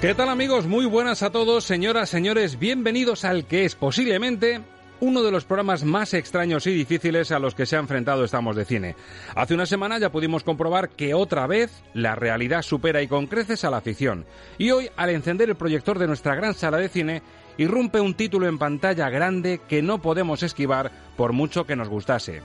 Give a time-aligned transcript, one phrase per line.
[0.00, 0.66] ¿Qué tal amigos?
[0.66, 4.60] Muy buenas a todos, señoras, señores, bienvenidos al que es posiblemente
[5.00, 8.56] uno de los programas más extraños y difíciles a los que se ha enfrentado Estamos
[8.56, 8.94] de Cine.
[9.34, 13.64] Hace una semana ya pudimos comprobar que otra vez la realidad supera y con creces
[13.64, 14.26] a la ficción.
[14.58, 17.22] Y hoy, al encender el proyector de nuestra gran sala de cine,
[17.56, 22.42] irrumpe un título en pantalla grande que no podemos esquivar por mucho que nos gustase.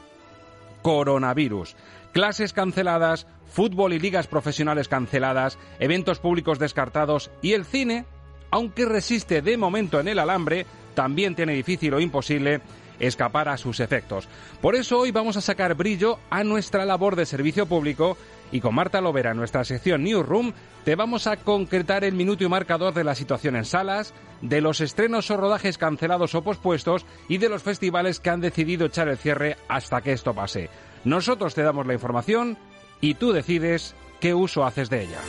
[0.81, 1.75] Coronavirus.
[2.14, 8.06] Clases canceladas, fútbol y ligas profesionales canceladas, eventos públicos descartados y el cine,
[8.50, 12.62] aunque resiste de momento en el alambre, también tiene difícil o imposible
[13.00, 14.28] escapar a sus efectos.
[14.62, 18.17] Por eso hoy vamos a sacar brillo a nuestra labor de servicio público
[18.52, 20.52] y con Marta Lovera nuestra sección Newsroom
[20.83, 24.82] te vamos a concretar el minuto y marcador de la situación en salas, de los
[24.82, 29.17] estrenos o rodajes cancelados o pospuestos y de los festivales que han decidido echar el
[29.17, 30.70] cierre hasta que esto pase.
[31.04, 32.58] Nosotros te damos la información
[33.00, 35.20] y tú decides qué uso haces de ella.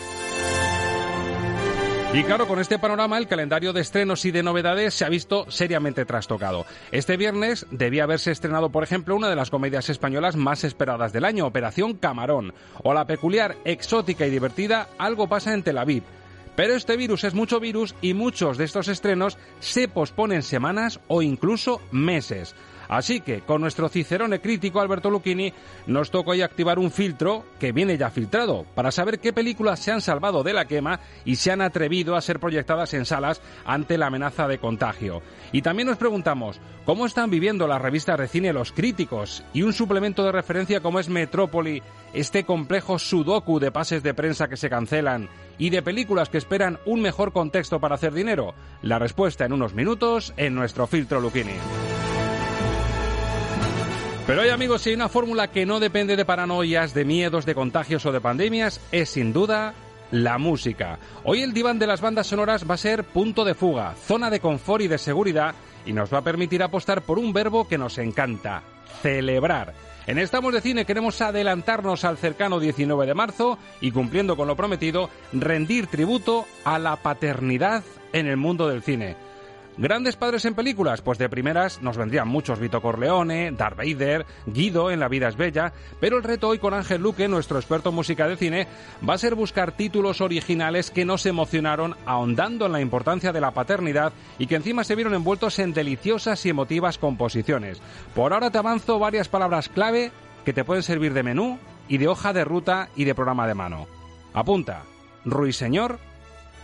[2.14, 5.50] Y claro, con este panorama el calendario de estrenos y de novedades se ha visto
[5.50, 6.66] seriamente trastocado.
[6.90, 11.24] Este viernes debía haberse estrenado, por ejemplo, una de las comedias españolas más esperadas del
[11.24, 12.52] año, Operación Camarón,
[12.82, 16.02] o la peculiar, exótica y divertida Algo pasa en Tel Aviv.
[16.54, 21.22] Pero este virus es mucho virus y muchos de estos estrenos se posponen semanas o
[21.22, 22.54] incluso meses.
[22.88, 25.52] Así que, con nuestro cicerone crítico Alberto Lucchini,
[25.86, 29.92] nos toca hoy activar un filtro que viene ya filtrado para saber qué películas se
[29.92, 33.98] han salvado de la quema y se han atrevido a ser proyectadas en salas ante
[33.98, 35.22] la amenaza de contagio.
[35.52, 39.42] Y también nos preguntamos, ¿cómo están viviendo las revistas de cine los críticos?
[39.52, 41.82] Y un suplemento de referencia como es Metrópoli,
[42.12, 45.28] este complejo sudoku de pases de prensa que se cancelan
[45.58, 48.54] y de películas que esperan un mejor contexto para hacer dinero?
[48.82, 51.52] La respuesta en unos minutos en nuestro filtro Lucchini.
[54.26, 57.56] Pero hoy amigos, si hay una fórmula que no depende de paranoias, de miedos, de
[57.56, 59.74] contagios o de pandemias, es sin duda
[60.12, 61.00] la música.
[61.24, 64.38] Hoy el diván de las bandas sonoras va a ser punto de fuga, zona de
[64.38, 67.98] confort y de seguridad y nos va a permitir apostar por un verbo que nos
[67.98, 68.62] encanta,
[69.02, 69.74] celebrar.
[70.06, 74.56] En Estamos de Cine queremos adelantarnos al cercano 19 de marzo y cumpliendo con lo
[74.56, 79.16] prometido, rendir tributo a la paternidad en el mundo del cine.
[79.78, 81.00] ¿Grandes padres en películas?
[81.00, 85.36] Pues de primeras nos vendrían muchos Vito Corleone, Darth Vader, Guido en La vida es
[85.36, 88.68] bella, pero el reto hoy con Ángel Luque, nuestro experto en música de cine,
[89.08, 93.52] va a ser buscar títulos originales que nos emocionaron ahondando en la importancia de la
[93.52, 97.80] paternidad y que encima se vieron envueltos en deliciosas y emotivas composiciones.
[98.14, 100.12] Por ahora te avanzo varias palabras clave
[100.44, 101.58] que te pueden servir de menú
[101.88, 103.86] y de hoja de ruta y de programa de mano.
[104.34, 104.82] Apunta,
[105.24, 105.98] Ruiseñor,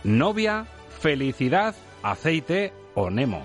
[0.03, 0.67] novia,
[0.99, 2.73] felicidad, aceite
[3.09, 3.41] Nemo.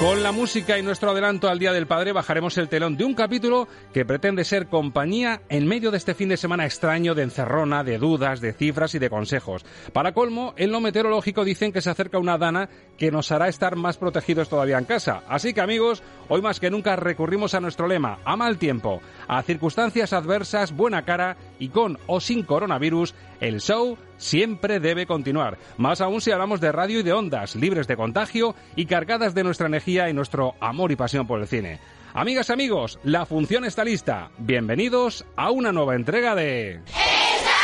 [0.00, 3.14] Con la música y nuestro adelanto al Día del Padre bajaremos el telón de un
[3.14, 7.82] capítulo que pretende ser compañía en medio de este fin de semana extraño de encerrona,
[7.82, 9.64] de dudas, de cifras y de consejos.
[9.94, 12.68] Para colmo, en lo meteorológico dicen que se acerca una dana
[12.98, 15.22] que nos hará estar más protegidos todavía en casa.
[15.28, 19.42] Así que amigos, hoy más que nunca recurrimos a nuestro lema, a mal tiempo, a
[19.42, 25.58] circunstancias adversas, buena cara y con o sin coronavirus, el show siempre debe continuar.
[25.76, 29.44] Más aún si hablamos de radio y de ondas, libres de contagio y cargadas de
[29.44, 31.78] nuestra energía y nuestro amor y pasión por el cine.
[32.14, 34.30] Amigas, amigos, la función está lista.
[34.38, 36.80] Bienvenidos a una nueva entrega de...
[36.86, 37.55] ¡Estamos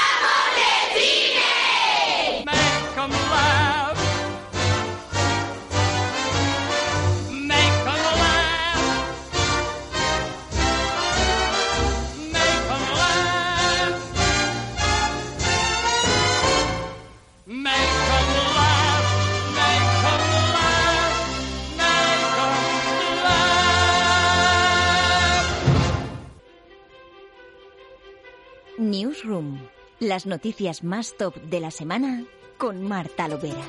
[28.93, 29.59] Newsroom.
[30.01, 32.25] Las noticias más top de la semana
[32.59, 33.65] con Marta Lovera.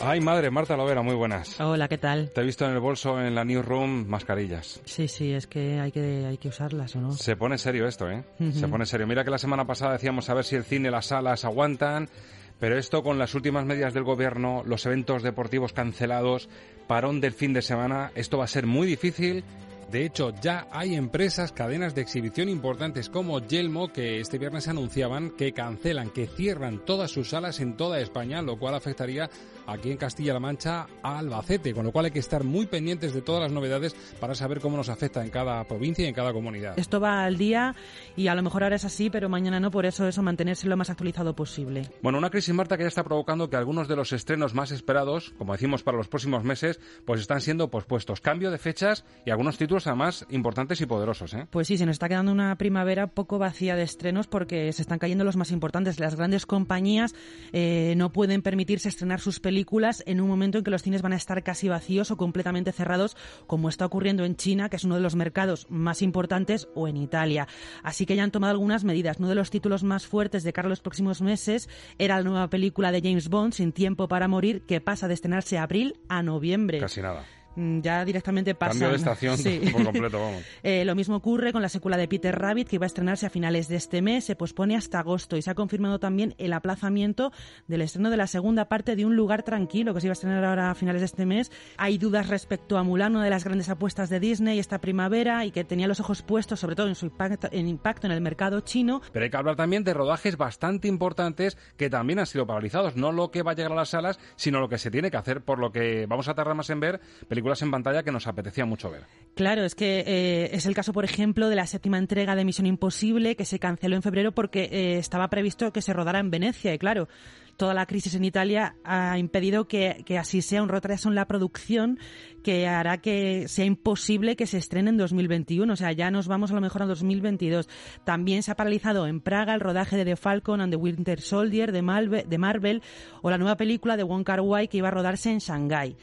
[0.00, 1.60] Ay, madre, Marta Lovera, muy buenas.
[1.60, 2.30] Hola, ¿qué tal?
[2.30, 4.80] Te he visto en el bolso en la newsroom mascarillas.
[4.84, 7.12] Sí, sí, es que hay que, hay que usarlas, ¿o no?
[7.12, 8.24] Se pone serio esto, ¿eh?
[8.52, 9.06] Se pone serio.
[9.06, 12.08] Mira que la semana pasada decíamos a ver si el cine, las salas aguantan,
[12.58, 16.48] pero esto con las últimas medidas del gobierno, los eventos deportivos cancelados,
[16.86, 19.44] parón del fin de semana, esto va a ser muy difícil.
[19.90, 25.30] De hecho, ya hay empresas, cadenas de exhibición importantes como Yelmo que este viernes anunciaban
[25.30, 29.30] que cancelan, que cierran todas sus salas en toda España, lo cual afectaría
[29.68, 33.20] aquí en Castilla-La Mancha a Albacete, con lo cual hay que estar muy pendientes de
[33.20, 36.78] todas las novedades para saber cómo nos afecta en cada provincia y en cada comunidad.
[36.78, 37.74] Esto va al día
[38.16, 40.76] y a lo mejor ahora es así, pero mañana no, por eso eso mantenerse lo
[40.76, 41.90] más actualizado posible.
[42.02, 45.34] Bueno, una crisis, Marta, que ya está provocando que algunos de los estrenos más esperados,
[45.36, 48.20] como decimos para los próximos meses, pues están siendo pospuestos.
[48.20, 51.46] Cambio de fechas y algunos títulos además importantes y poderosos, ¿eh?
[51.50, 54.98] Pues sí, se nos está quedando una primavera poco vacía de estrenos porque se están
[54.98, 56.00] cayendo los más importantes.
[56.00, 57.14] Las grandes compañías
[57.52, 59.57] eh, no pueden permitirse estrenar sus películas
[60.06, 63.16] en un momento en que los cines van a estar casi vacíos o completamente cerrados,
[63.46, 66.96] como está ocurriendo en China, que es uno de los mercados más importantes, o en
[66.96, 67.48] Italia.
[67.82, 69.18] Así que ya han tomado algunas medidas.
[69.18, 71.68] Uno de los títulos más fuertes de cara a los próximos meses
[71.98, 75.58] era la nueva película de James Bond, Sin tiempo para morir, que pasa de estrenarse
[75.58, 76.78] a abril a noviembre.
[76.78, 77.24] Casi nada.
[77.58, 78.70] Mm, Ya directamente pasa.
[78.70, 79.60] Cambio de estación Sí.
[79.72, 80.42] por completo, vamos.
[80.62, 83.30] Eh, lo mismo ocurre con la secuela de Peter Rabbit, que iba a estrenarse a
[83.30, 87.32] finales de este mes, se pospone hasta agosto y se ha confirmado también el aplazamiento
[87.66, 90.44] del estreno de la segunda parte de Un lugar tranquilo, que se iba a estrenar
[90.44, 91.50] ahora a finales de este mes.
[91.76, 95.50] Hay dudas respecto a Mulan, una de las grandes apuestas de Disney esta primavera y
[95.50, 98.60] que tenía los ojos puestos sobre todo en su impacto en, impacto en el mercado
[98.60, 99.00] chino.
[99.12, 102.96] Pero hay que hablar también de rodajes bastante importantes que también han sido paralizados.
[102.96, 105.16] No lo que va a llegar a las salas, sino lo que se tiene que
[105.16, 108.26] hacer, por lo que vamos a tardar más en ver películas en pantalla que nos
[108.26, 109.04] apetecía mucho ver.
[109.34, 112.66] Claro, es que eh, es el caso, por ejemplo, de la séptima entrega de Misión
[112.66, 116.74] Imposible, que se canceló en febrero porque eh, estaba previsto que se rodara en Venecia.
[116.74, 117.08] Y claro,
[117.56, 121.26] toda la crisis en Italia ha impedido que, que así sea un retraso en la
[121.26, 121.98] producción
[122.42, 125.72] que hará que sea imposible que se estrene en 2021.
[125.72, 127.68] O sea, ya nos vamos a lo mejor a 2022.
[128.04, 131.72] También se ha paralizado en Praga el rodaje de The Falcon and the Winter Soldier
[131.72, 132.82] de, Malve- de Marvel
[133.22, 135.96] o la nueva película de Wong Kar Wai que iba a rodarse en Shanghái.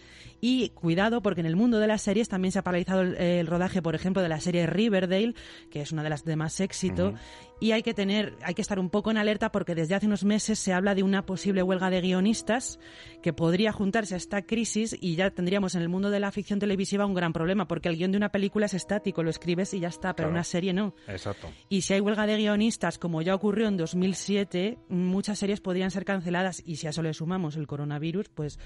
[0.47, 3.47] Y cuidado porque en el mundo de las series también se ha paralizado el, el
[3.47, 5.33] rodaje, por ejemplo, de la serie Riverdale,
[5.71, 7.15] que es una de las de más éxito.
[7.59, 10.24] Y hay que tener, hay que estar un poco en alerta porque desde hace unos
[10.24, 12.80] meses se habla de una posible huelga de guionistas
[13.24, 16.59] que podría juntarse a esta crisis y ya tendríamos en el mundo de la ficción
[16.59, 19.80] televisiva un gran problema porque el guion de una película es estático, lo escribes y
[19.80, 20.31] ya está, pero Claro.
[20.36, 20.94] una serie no.
[21.07, 21.50] Exacto.
[21.69, 26.06] Y si hay huelga de guionistas, como ya ocurrió en 2007, muchas series podrían ser
[26.06, 28.59] canceladas y si a eso le sumamos el coronavirus, pues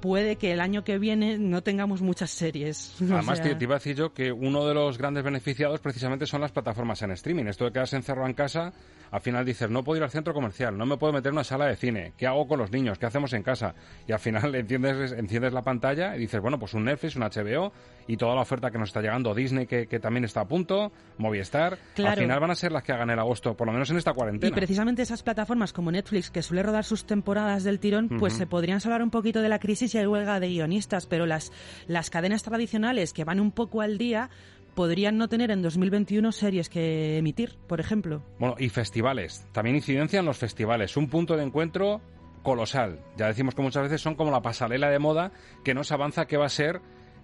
[0.00, 2.94] puede que el año que viene no tengamos muchas series.
[3.10, 6.26] O Además, sea, te, iba a decir yo que uno de los grandes beneficiados precisamente
[6.26, 7.46] son las plataformas en streaming.
[7.46, 8.72] Esto de quedarse encerrado en casa,
[9.10, 11.44] al final dices, no puedo ir al centro comercial, no me puedo meter en una
[11.44, 12.98] sala de cine, ¿qué hago con los niños?
[12.98, 13.74] ¿Qué hacemos en casa?
[14.06, 17.72] Y al final enciendes, enciendes la pantalla y dices, bueno, pues un Netflix, un HBO
[18.06, 20.92] y toda la oferta que nos está llegando, Disney que, que también está a punto,
[21.18, 23.96] Movistar, al final van a ser las que hagan el agosto, por lo menos en
[23.98, 24.54] esta Y cuarentena.
[24.54, 28.80] precisamente esas plataformas como Netflix, que suele rodar sus temporadas del tirón, pues se podrían
[28.80, 31.52] salvar un poquito de la crisis y hay huelga de guionistas, pero las,
[31.86, 34.30] las cadenas tradicionales que van un poco al día
[34.74, 38.22] podrían no tener en 2021 series que emitir, por ejemplo.
[38.38, 39.46] Bueno, y festivales.
[39.52, 40.96] También incidencia en los festivales.
[40.96, 42.00] Un punto de encuentro
[42.42, 43.00] colosal.
[43.16, 45.32] Ya decimos que muchas veces son como la pasarela de moda
[45.64, 46.80] que nos avanza que va a ser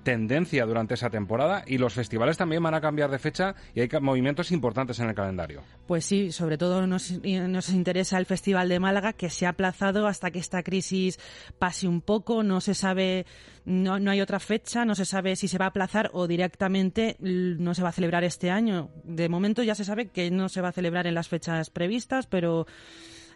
[0.07, 3.89] tendencia durante esa temporada y los festivales también van a cambiar de fecha y hay
[4.01, 5.63] movimientos importantes en el calendario.
[5.89, 10.31] Pues sí, sobre todo nos, interesa el Festival de Málaga, que se ha aplazado hasta
[10.31, 11.19] que esta crisis
[11.59, 12.45] pase un poco.
[12.45, 13.27] No se sabe,
[13.65, 17.17] no, no hay otra fecha, no se sabe si se va a aplazar o directamente
[17.19, 18.91] no se va a celebrar este año.
[19.03, 22.29] De momento ya se sabe que no se va a celebrar en las fechas previstas,
[22.29, 22.69] pero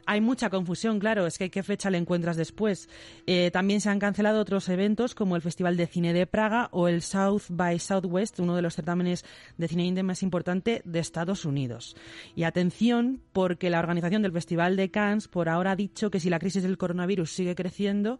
[0.07, 2.89] hay mucha confusión, claro, es que qué fecha le encuentras después.
[3.27, 6.89] Eh, también se han cancelado otros eventos como el Festival de Cine de Praga o
[6.89, 9.25] el South by Southwest, uno de los certámenes
[9.57, 11.97] de cine indie más importante de Estados Unidos.
[12.35, 16.31] Y atención, porque la organización del Festival de Cannes por ahora ha dicho que si
[16.31, 18.19] la crisis del coronavirus sigue creciendo,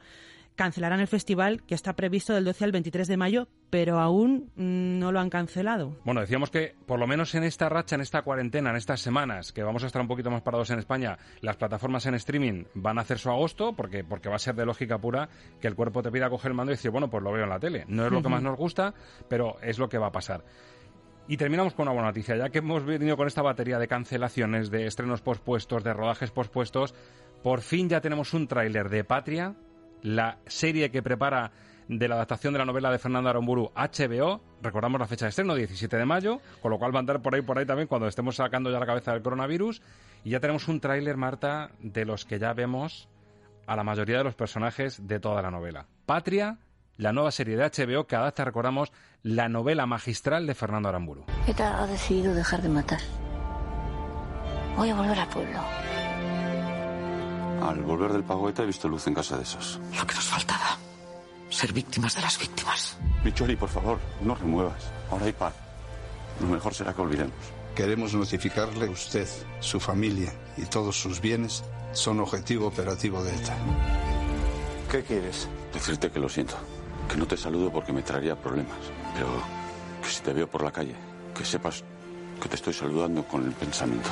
[0.57, 5.13] cancelarán el festival que está previsto del 12 al 23 de mayo, pero aún no
[5.13, 5.97] lo han cancelado.
[6.05, 9.53] Bueno, decíamos que por lo menos en esta racha, en esta cuarentena, en estas semanas,
[9.53, 12.99] que vamos a estar un poquito más parados en España, las plataformas en streaming van
[12.99, 15.29] a hacer su agosto, porque, porque va a ser de lógica pura
[15.61, 17.51] que el cuerpo te pida coger el mando y decir, bueno, pues lo veo en
[17.51, 17.85] la tele.
[17.89, 18.95] No es lo que más nos gusta,
[19.29, 20.45] pero es lo que va a pasar.
[21.29, 24.69] Y terminamos con una buena noticia, ya que hemos venido con esta batería de cancelaciones,
[24.71, 26.93] de estrenos pospuestos, de rodajes pospuestos,
[27.43, 29.55] por fin ya tenemos un tráiler de Patria,
[30.03, 31.53] la serie que prepara
[31.89, 34.41] de la adaptación de la novela de Fernando Aramburu HBO.
[34.63, 37.35] Recordamos la fecha de estreno, 17 de mayo, con lo cual va a andar por
[37.35, 39.83] ahí por ahí también cuando estemos sacando ya la cabeza del coronavirus.
[40.23, 43.09] Y ya tenemos un tráiler, Marta, de los que ya vemos
[43.67, 45.87] a la mayoría de los personajes de toda la novela.
[46.07, 46.59] Patria,
[46.97, 48.93] la nueva serie de HBO que adapta, recordamos,
[49.23, 51.25] la novela magistral de Fernando Aramburu.
[51.47, 53.01] ETA ha decidido dejar de matar.
[54.77, 55.59] Voy a volver al pueblo.
[57.61, 59.79] Al volver del pago ETA he visto luz en casa de esos.
[59.97, 60.79] Lo que nos faltaba.
[61.51, 62.97] Ser víctimas de las víctimas.
[63.25, 64.91] Micholi, por favor, no remuevas.
[65.11, 65.55] Ahora hay paz.
[66.41, 67.35] Lo mejor será que olvidemos.
[67.75, 69.29] Queremos notificarle a usted,
[69.61, 71.63] su familia y todos sus bienes
[71.93, 73.57] son objetivo operativo de ETA.
[74.91, 75.49] ¿Qué quieres?
[75.73, 76.57] Decirte que lo siento.
[77.09, 78.79] Que no te saludo porque me traería problemas.
[79.15, 79.29] Pero
[80.03, 80.95] que si te veo por la calle,
[81.35, 81.85] que sepas
[82.41, 84.09] que te estoy saludando con el pensamiento.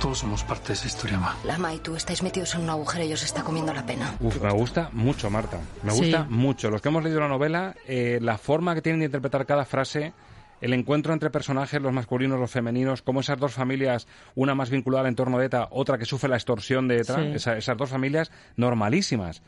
[0.00, 1.34] Todos somos parte de esa historia, ma.
[1.44, 4.14] Lama y tú estáis metidos en un agujero y os está comiendo la pena.
[4.20, 5.58] Uf, me gusta mucho, Marta.
[5.82, 5.98] Me Sí.
[6.02, 6.70] gusta mucho.
[6.70, 10.12] Los que hemos leído la novela, eh, la forma que tienen de interpretar cada frase,
[10.60, 15.00] el encuentro entre personajes, los masculinos, los femeninos, como esas dos familias, una más vinculada
[15.02, 17.30] al entorno de ETA, otra que sufre la extorsión de ETA, Sí.
[17.34, 19.42] esa- esas dos familias normalísimas.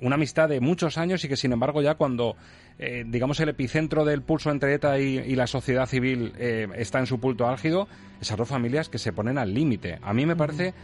[0.00, 2.36] Una amistad de muchos años y que, sin embargo, ya cuando,
[2.78, 6.98] eh, digamos, el epicentro del pulso entre ETA y, y la sociedad civil eh, está
[6.98, 7.88] en su punto álgido,
[8.20, 9.98] esas dos familias que se ponen al límite.
[10.02, 10.74] A mí me parece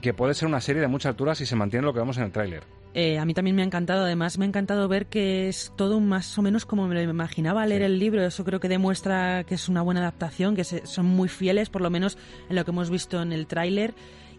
[0.00, 2.24] que puede ser una serie de mucha altura si se mantiene lo que vemos en
[2.24, 2.62] el tráiler.
[2.96, 5.98] Eh, a mí también me ha encantado, además me ha encantado ver que es todo
[5.98, 8.24] más o menos como me lo imaginaba leer el libro.
[8.24, 11.82] Eso creo que demuestra que es una buena adaptación, que se- son muy fieles, por
[11.82, 12.16] lo menos
[12.48, 13.94] en lo que hemos visto en el tráiler.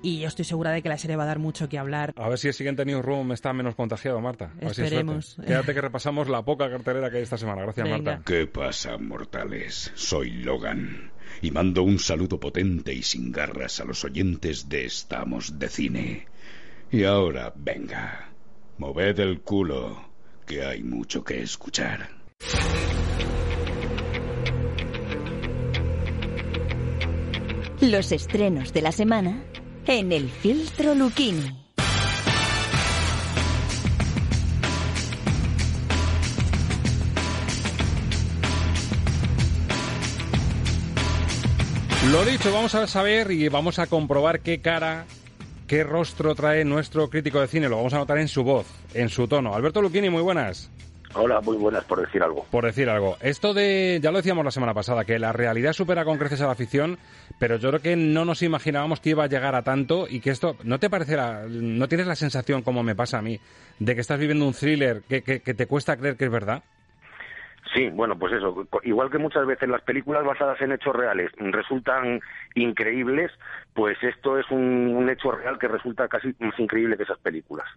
[0.06, 2.14] Y yo estoy segura de que la serie va a dar mucho que hablar.
[2.16, 4.52] A ver si el siguiente Newsroom está menos contagiado, Marta.
[4.62, 5.36] A si Esperemos.
[5.44, 7.64] Quédate que repasamos la poca cartelera que hay esta semana.
[7.64, 8.12] Gracias, Venga.
[8.12, 8.24] Marta.
[8.24, 9.92] ¿Qué pasa, mortales?
[9.96, 15.58] Soy Logan y mando un saludo potente y sin garras a los oyentes de Estamos
[15.58, 16.28] de Cine.
[16.92, 18.30] Y ahora, venga,
[18.78, 20.08] moved el culo,
[20.46, 22.10] que hay mucho que escuchar.
[27.82, 29.44] Los estrenos de la semana
[29.88, 31.66] en el filtro Luchini.
[42.12, 45.06] Lo dicho, vamos a saber y vamos a comprobar qué cara,
[45.68, 47.68] qué rostro trae nuestro crítico de cine.
[47.68, 49.56] Lo vamos a notar en su voz, en su tono.
[49.56, 50.70] Alberto Luchini, muy buenas.
[51.18, 52.46] Hola, muy buenas por decir algo.
[52.52, 53.16] Por decir algo.
[53.22, 56.48] Esto de, ya lo decíamos la semana pasada, que la realidad supera con creces a
[56.48, 56.98] la ficción,
[57.40, 60.32] pero yo creo que no nos imaginábamos que iba a llegar a tanto y que
[60.32, 63.40] esto, ¿no te parecerá, no tienes la sensación, como me pasa a mí,
[63.80, 66.64] de que estás viviendo un thriller que, que, que te cuesta creer que es verdad?
[67.74, 68.68] Sí, bueno, pues eso.
[68.84, 72.22] Igual que muchas veces las películas basadas en hechos reales resultan
[72.54, 73.32] increíbles,
[73.76, 77.68] pues esto es un, hecho real que resulta casi más increíble que esas películas.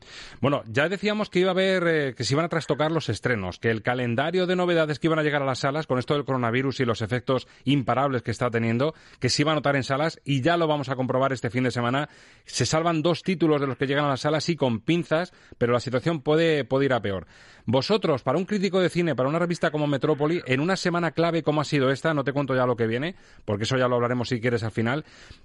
[0.40, 3.58] Bueno, ya decíamos que iba a haber, eh, que se iban a trastocar los estrenos,
[3.58, 6.24] que el calendario de novedades que iban a llegar a las salas con esto del
[6.24, 10.20] coronavirus y los efectos imparables que está teniendo, que se iba a notar en salas
[10.24, 12.08] y ya lo vamos a comprobar este fin de semana.
[12.44, 15.72] Se salvan dos títulos de los que llegan a las salas y con pinzas, pero
[15.72, 17.26] la situación puede, ir a peor.
[17.66, 21.42] Vosotros, para un crítico de cine, para una revista como Metrópoli, en una semana clave
[21.42, 23.96] como ha sido esta, no te cuento ya lo que viene, porque eso ya lo
[23.96, 25.04] hablaremos si quieres al final,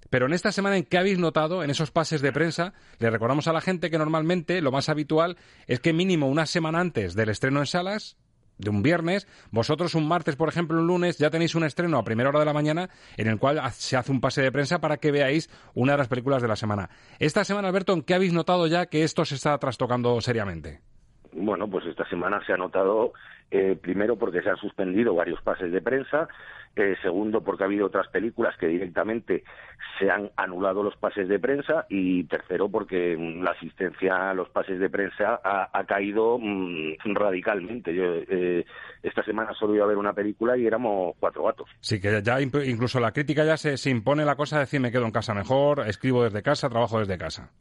[0.09, 3.47] pero en esta semana en que habéis notado, en esos pases de prensa, le recordamos
[3.47, 7.29] a la gente que normalmente lo más habitual es que mínimo una semana antes del
[7.29, 8.17] estreno en salas,
[8.57, 12.03] de un viernes, vosotros un martes, por ejemplo, un lunes, ya tenéis un estreno a
[12.03, 14.97] primera hora de la mañana en el cual se hace un pase de prensa para
[14.97, 16.89] que veáis una de las películas de la semana.
[17.19, 20.81] Esta semana, Alberto, ¿en qué habéis notado ya que esto se está trastocando seriamente?
[21.31, 23.13] Bueno, pues esta semana se ha notado,
[23.51, 26.27] eh, primero porque se han suspendido varios pases de prensa,
[26.75, 29.43] eh, segundo porque ha habido otras películas que directamente
[29.99, 34.49] se han anulado los pases de prensa y tercero porque mm, la asistencia a los
[34.49, 37.93] pases de prensa ha, caído mm, radicalmente.
[37.93, 38.65] Yo, eh,
[39.03, 41.69] esta semana solo iba a ver una película y éramos cuatro gatos.
[41.79, 44.91] Sí, que ya incluso la crítica ya se, se impone la cosa de decir me
[44.91, 47.51] quedo en casa mejor, escribo desde casa, trabajo desde casa.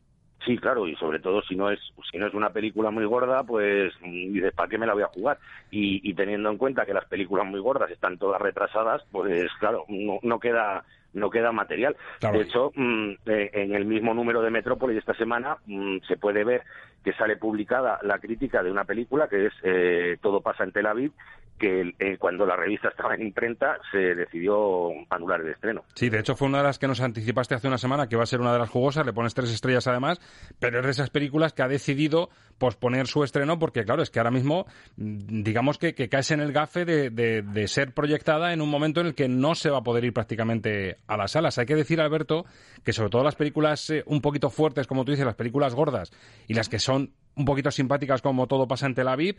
[0.44, 1.78] Sí, claro, y sobre todo si no es
[2.10, 5.08] si no es una película muy gorda, pues dices, ¿para qué me la voy a
[5.08, 5.38] jugar?
[5.70, 9.84] Y, y teniendo en cuenta que las películas muy gordas están todas retrasadas, pues claro,
[9.88, 10.84] no, no queda
[11.14, 11.96] no queda material.
[12.20, 12.38] Claro.
[12.38, 16.44] De hecho, mm, eh, en el mismo número de Metrópolis esta semana mm, se puede
[16.44, 16.62] ver
[17.04, 20.86] que sale publicada la crítica de una película que es eh, Todo pasa en Tel
[20.86, 21.12] Aviv,
[21.58, 25.84] que eh, cuando la revista estaba en imprenta se decidió anular el estreno.
[25.94, 28.24] Sí, de hecho fue una de las que nos anticipaste hace una semana que va
[28.24, 30.20] a ser una de las jugosas, le pones tres estrellas además,
[30.58, 34.18] pero es de esas películas que ha decidido posponer su estreno porque claro, es que
[34.18, 34.66] ahora mismo
[34.96, 39.00] mm, digamos que, caes en el gafe de, de- de ser proyectada en un momento
[39.00, 41.58] en el que no se va a poder ir prácticamente a las salas.
[41.58, 42.44] Hay que decir, Alberto,
[42.84, 46.10] que sobre todo las películas eh, un poquito fuertes, como tú dices, las películas gordas
[46.48, 49.36] y las que son un poquito simpáticas como todo pasa en Tel Aviv,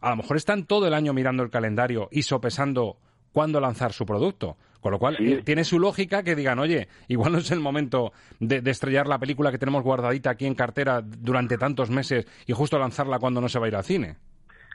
[0.00, 2.96] a lo mejor están todo el año mirando el calendario y sopesando
[3.32, 4.56] cuándo lanzar su producto.
[4.80, 8.12] Con lo cual, eh, tiene su lógica que digan, oye, igual no es el momento
[8.38, 12.78] de, estrellar la película que tenemos guardadita aquí en cartera durante tantos meses y justo
[12.78, 14.16] lanzarla cuando no se va a ir al cine.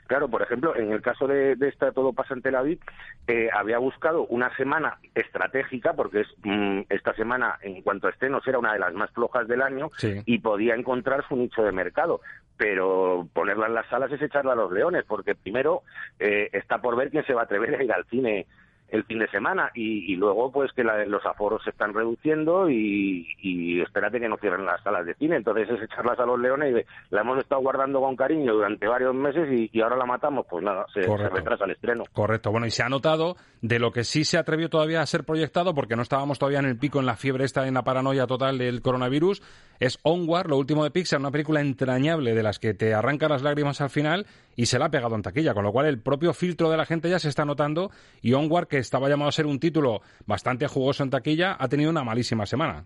[0.06, 2.78] Claro, por ejemplo, en el caso de, esta Todo pasa en Tel Aviv,
[3.26, 8.46] eh, había buscado una semana estratégica, porque es, mm, esta semana, en cuanto a estrenos,
[8.46, 9.90] era una de las más flojas del año
[10.26, 12.20] y podía encontrar su nicho de mercado.
[12.62, 15.82] Pero ponerla en las salas es echarla a los leones, porque primero
[16.20, 18.46] eh, está por ver quién se va a atrever a ir al cine
[18.92, 19.70] el fin de semana.
[19.74, 24.82] Y, luego pues que los aforos se están reduciendo y, espérate que no cierren las
[24.82, 25.36] salas de cine.
[25.36, 29.14] Entonces es echarlas a los leones y la hemos estado guardando con cariño durante varios
[29.14, 30.46] meses y, ahora la matamos.
[30.48, 32.04] Pues nada se, retrasa el estreno.
[32.12, 32.50] Correcto.
[32.52, 35.74] Bueno y se ha notado de lo que sí se atrevió todavía a ser proyectado
[35.74, 38.58] porque no estábamos todavía en el pico en la fiebre esta en la paranoia total
[38.58, 39.40] del coronavirus
[39.78, 43.42] es Onward lo último de Pixar una película entrañable de las que te arranca las
[43.42, 46.32] lágrimas al final y se la ha pegado en taquilla con lo cual el propio
[46.32, 47.90] filtro de la gente ya se está notando
[48.20, 51.90] y Onward que estaba llamado a ser un título bastante jugoso en taquilla, ha tenido
[51.90, 52.84] una malísima semana.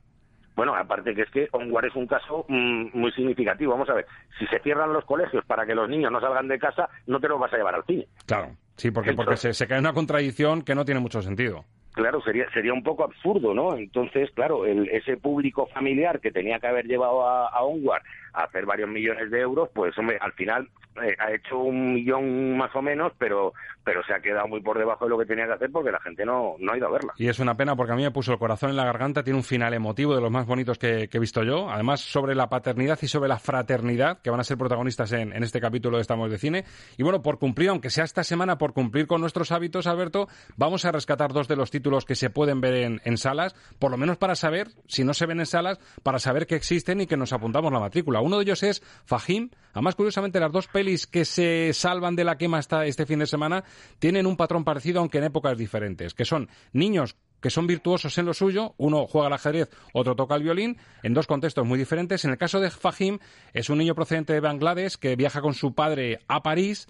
[0.54, 3.73] Bueno, aparte que es que Onward es un caso mm, muy significativo.
[3.73, 4.06] Vamos a ver,
[4.38, 7.28] si se cierran los colegios para que los niños no salgan de casa, no te
[7.28, 8.06] los vas a llevar al cine.
[8.25, 12.20] Claro, sí, porque, porque se, se cae una contradicción que no tiene mucho sentido claro,
[12.20, 13.75] sería, sería un poco absurdo, ¿no?
[13.75, 18.02] Entonces, claro, el, ese público familiar que tenía que haber llevado a, a Onward
[18.45, 20.69] hacer varios millones de euros, pues hombre, al final
[21.02, 23.52] eh, ha hecho un millón más o menos, pero,
[23.85, 26.00] pero se ha quedado muy por debajo de lo que tenía que hacer porque la
[26.00, 27.12] gente no, no ha ido a verla.
[27.19, 29.38] Y es una pena porque a mí me puso el corazón en la garganta, tiene
[29.38, 32.99] un final emotivo de los más bonitos que, he visto yo, además sobre la paternidad
[33.00, 36.31] y sobre la fraternidad, que van a ser protagonistas en, en este capítulo de Estamos
[36.31, 36.64] de Cine.
[36.99, 40.85] Y bueno, por cumplir, aunque sea esta semana, por cumplir con nuestros hábitos, Alberto, vamos
[40.85, 44.18] a rescatar dos de los títulos que se pueden ver en salas, por lo menos
[44.18, 47.33] para saber, si no se ven en salas, para saber que existen y que nos
[47.33, 48.20] apuntamos la matrícula.
[48.26, 49.50] Uno de ellos es Fajim.
[49.72, 53.62] Además, curiosamente, las dos pelis que se salvan de la quema este fin de semana
[54.00, 58.26] tienen un patrón parecido, aunque en épocas diferentes, que son niños que son virtuosos en
[58.26, 62.24] lo suyo, uno juega al ajedrez, otro toca el violín, en dos contextos muy diferentes.
[62.24, 63.20] En el caso de Fajim,
[63.52, 66.88] es un niño procedente de Bangladesh que viaja con su padre a París,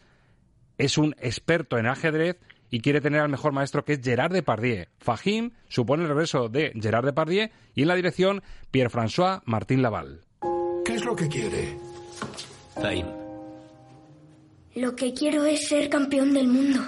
[0.79, 2.39] es un experto en ajedrez
[2.71, 4.87] y quiere tener al mejor maestro que es Gerard Depardieu.
[4.99, 10.26] Fajim supone el reverso de Gerard Depardieu y en la dirección Pierre-François Martín Laval.
[10.87, 11.77] ¿Qué es lo que quiere?
[12.81, 13.07] Zain.
[14.77, 16.81] Lo que quiero es ser campeón del mundo.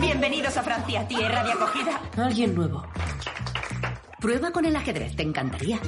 [0.00, 2.00] Bienvenidos a Francia, tierra de acogida.
[2.16, 2.84] Alguien nuevo.
[4.18, 5.78] Prueba con el ajedrez, te encantaría.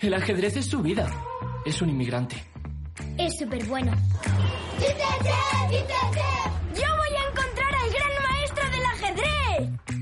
[0.00, 1.08] El ajedrez es su vida.
[1.64, 2.42] Es un inmigrante.
[3.16, 3.92] Es súper bueno.
[4.80, 4.86] ¡Yo
[6.96, 9.93] voy a encontrar al gran maestro del ajedrez!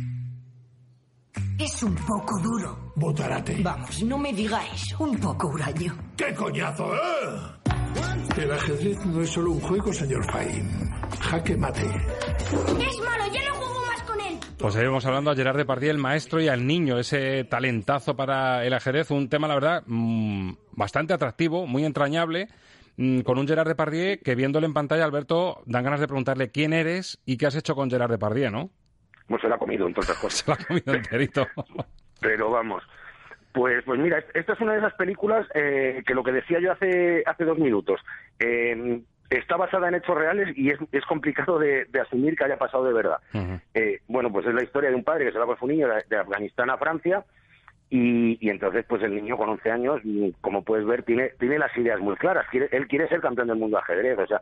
[1.62, 2.92] Es un poco duro.
[2.96, 3.62] Botarate.
[3.62, 4.96] Vamos, no me diga eso.
[4.98, 5.96] Un poco huraño.
[6.16, 7.72] ¡Qué coñazo, eh!
[8.36, 10.68] El ajedrez no es solo un juego, señor Faim.
[11.20, 11.82] Jaque mate.
[11.82, 14.40] Es malo, ya no juego más con él.
[14.58, 18.72] Pues seguimos hablando a Gerard Depardieu, el maestro y al niño, ese talentazo para el
[18.74, 19.12] ajedrez.
[19.12, 22.48] Un tema, la verdad, mmm, bastante atractivo, muy entrañable
[22.96, 26.72] mm, con un Gerard Depardieu que viéndole en pantalla, Alberto, dan ganas de preguntarle quién
[26.72, 28.70] eres y qué has hecho con Gerard Depardieu, ¿no?
[29.26, 31.46] Pues se lo ha comido, entonces Se lo ha comido enterito.
[32.20, 32.82] Pero vamos.
[33.52, 36.72] Pues, pues mira, esta es una de esas películas eh, que lo que decía yo
[36.72, 38.00] hace, hace dos minutos.
[38.38, 39.02] Eh,
[39.38, 42.92] está basada en hechos reales y es, es complicado de, asumir que haya pasado de
[42.92, 43.18] verdad.
[43.74, 45.88] Eh, bueno, pues es la historia de un padre que se va con su niño
[46.08, 47.24] de, Afganistán a Francia
[47.90, 50.00] y, y, entonces pues el niño con 11 años,
[50.40, 52.46] como puedes ver, tiene, tiene las ideas muy claras.
[52.50, 54.40] Quiere, él quiere ser campeón del mundo de ajedrez, o sea,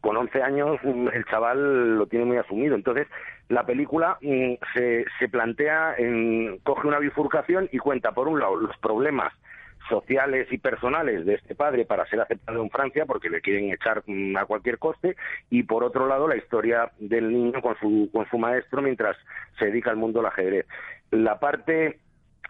[0.00, 2.74] con 11 años mm, el chaval lo tiene muy asumido.
[2.74, 3.06] Entonces,
[3.48, 8.56] la película mm, se, se plantea, en, coge una bifurcación y cuenta, por un lado,
[8.56, 9.32] los problemas
[9.88, 14.02] sociales y personales de este padre para ser aceptado en Francia porque le quieren echar
[14.06, 15.16] mm, a cualquier coste
[15.50, 19.16] y por otro lado la historia del niño con su con su maestro mientras
[19.58, 20.66] se dedica al mundo del ajedrez.
[21.10, 21.98] La parte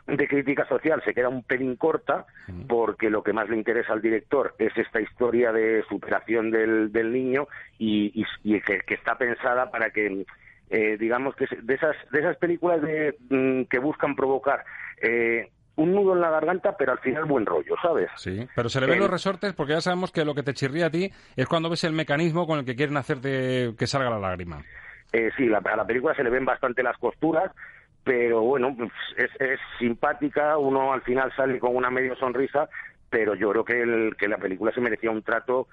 [0.07, 2.27] de crítica social se queda un pelín corta
[2.69, 7.13] porque lo que más le interesa al director es esta historia de superación del, del
[7.13, 10.25] niño y, y, que, está pensada para que
[10.71, 14.65] eh, digamos que de esas de esas películas de, mm, que buscan provocar
[15.01, 18.11] eh, un nudo en la garganta, pero al final buen rollo, ¿sabes?
[18.17, 20.87] Sí, pero se le ven los resortes porque ya sabemos que lo que te chirría
[20.87, 24.19] a ti es cuando ves el mecanismo con el que quieren hacerte que salga la
[24.19, 24.63] lágrima.
[25.13, 27.51] Eh, sí, la, a la película se le ven bastante las costuras,
[28.05, 28.77] pero bueno,
[29.17, 32.69] es, es simpática, uno al final sale con una medio sonrisa,
[33.11, 35.67] pero yo creo que, el, que la película se merecía un trato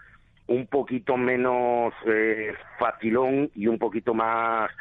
[0.47, 4.71] un poquito menos eh, facilón y un poquito más,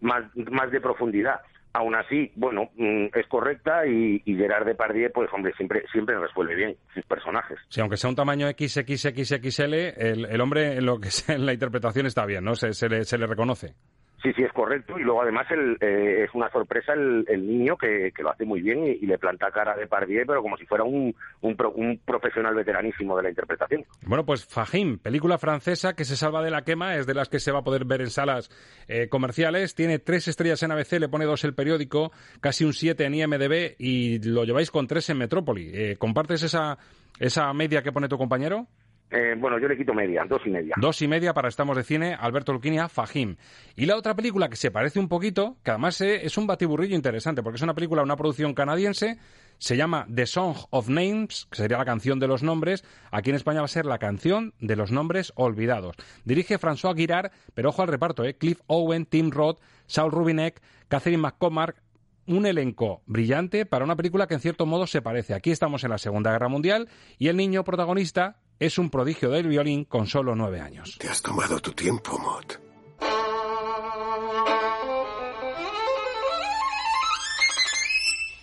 [0.00, 1.40] más, más de profundidad.
[1.72, 6.54] Aún así, bueno, mm, es correcta y, y Gerard Depardieu, pues hombre, siempre siempre resuelve
[6.54, 7.58] bien sus personajes.
[7.68, 11.52] Sí, aunque sea un tamaño XXXXL, el, el hombre en lo que sea, en la
[11.52, 12.54] interpretación está bien, ¿no?
[12.54, 13.74] Se, se, le, se le reconoce.
[14.22, 14.98] Sí, sí, es correcto.
[14.98, 18.60] Y luego, además, el, eh, es una sorpresa el, el niño que, lo hace muy
[18.60, 22.00] bien y, le planta cara a Depardieu, pero como si fuera un, un, pro, un,
[22.04, 23.84] profesional veteranísimo de la interpretación.
[24.06, 27.38] Bueno, pues Fajim, película francesa que se salva de la quema, es de las que
[27.38, 28.50] se va a poder ver en salas
[28.88, 29.74] eh, comerciales.
[29.74, 33.76] Tiene tres estrellas en ABC, le pone dos el periódico, casi un siete en IMDB
[33.78, 35.70] y lo lleváis con tres en Metrópoli.
[35.72, 36.78] Eh, ¿Compartes esa,
[37.20, 38.66] esa media que pone tu compañero?
[39.10, 40.74] Eh, bueno, yo le quito media, dos y media.
[40.78, 43.36] Dos y media para Estamos de Cine, Alberto Luquini a Fajim.
[43.76, 46.96] Y la otra película que se parece un poquito, que además eh, es un batiburrillo
[46.96, 49.18] interesante, porque es una película, una producción canadiense,
[49.58, 52.84] se llama The Song of Names, que sería la canción de los nombres.
[53.12, 55.94] Aquí en España va a ser la canción de los nombres olvidados.
[56.24, 58.34] Dirige François Girard, pero ojo al reparto, ¿eh?
[58.36, 61.80] Cliff Owen, Tim Roth, Saul Rubinek, Catherine McCormack,
[62.26, 65.32] un elenco brillante para una película que en cierto modo se parece.
[65.32, 66.88] Aquí estamos en la Segunda Guerra Mundial
[67.18, 70.96] y el niño protagonista es un prodigio del violín con solo nueve años.
[70.98, 72.60] Te has tomado tu tiempo, Mott.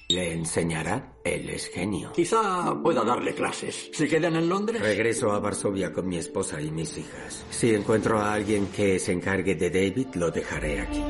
[0.10, 1.15] ¿Le enseñará?
[1.23, 2.12] Él es genio.
[2.13, 3.89] Quizá pueda darle clases.
[3.93, 4.80] ¿Se quedan en Londres?
[4.80, 7.43] Regreso a Varsovia con mi esposa y mis hijas.
[7.49, 11.04] Si encuentro a alguien que se encargue de David, lo dejaré aquí.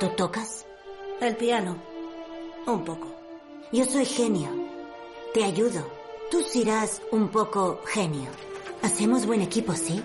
[0.00, 0.66] ¿Tú tocas?
[1.22, 1.76] El piano.
[2.66, 3.14] Un poco.
[3.72, 4.50] Yo soy genio.
[5.32, 5.99] Te ayudo.
[6.30, 8.30] Tú serás un poco genio.
[8.82, 10.00] Hacemos buen equipo, ¿sí?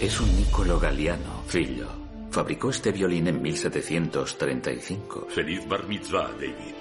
[0.00, 1.86] Es un Niccolo Galliano, figlio.
[2.32, 5.28] Fabricó este violín en 1735.
[5.28, 6.74] Feliz bar mitzvah, David.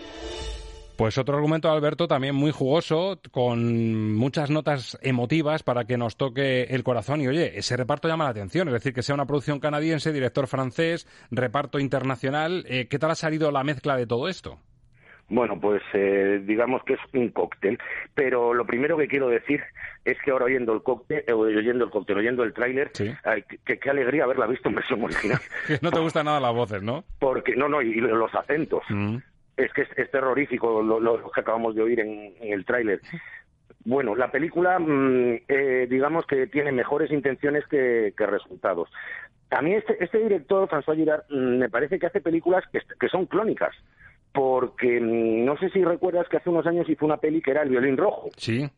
[0.96, 6.64] Pues otro argumento, Alberto, también muy jugoso, con muchas notas emotivas para que nos toque
[6.64, 7.22] el corazón.
[7.22, 10.48] Y oye, ese reparto llama la atención, es decir, que sea una producción canadiense, director
[10.48, 12.66] francés, reparto internacional.
[12.68, 14.58] Eh, ¿Qué tal ha salido la mezcla de todo esto?
[15.30, 17.80] Bueno, pues eh, digamos que es un cóctel,
[18.14, 19.64] pero lo primero que quiero decir
[20.06, 23.12] es que ahora oyendo el cóctel, eh, oyendo el cóctel, oyendo el tráiler, sí.
[23.66, 25.40] qué que alegría haberla visto en versión original.
[25.82, 27.04] no te gustan nada las voces, ¿no?
[27.20, 28.84] Porque no, no, y los acentos.
[28.90, 29.18] Mm.
[29.56, 33.00] Es que es, es terrorífico lo, lo, que acabamos de oír en, en el tráiler.
[33.86, 38.90] Bueno, la película, mmm, eh, digamos que tiene mejores intenciones que, que resultados.
[39.52, 43.10] A mí este, este director, François Girard, mmm, me parece que hace películas que, que
[43.10, 43.76] son clónicas
[44.34, 47.69] porque no sé si recuerdas que hace unos años hizo una peli que era El
[47.69, 48.30] violín rojo.
[48.36, 48.69] Sí.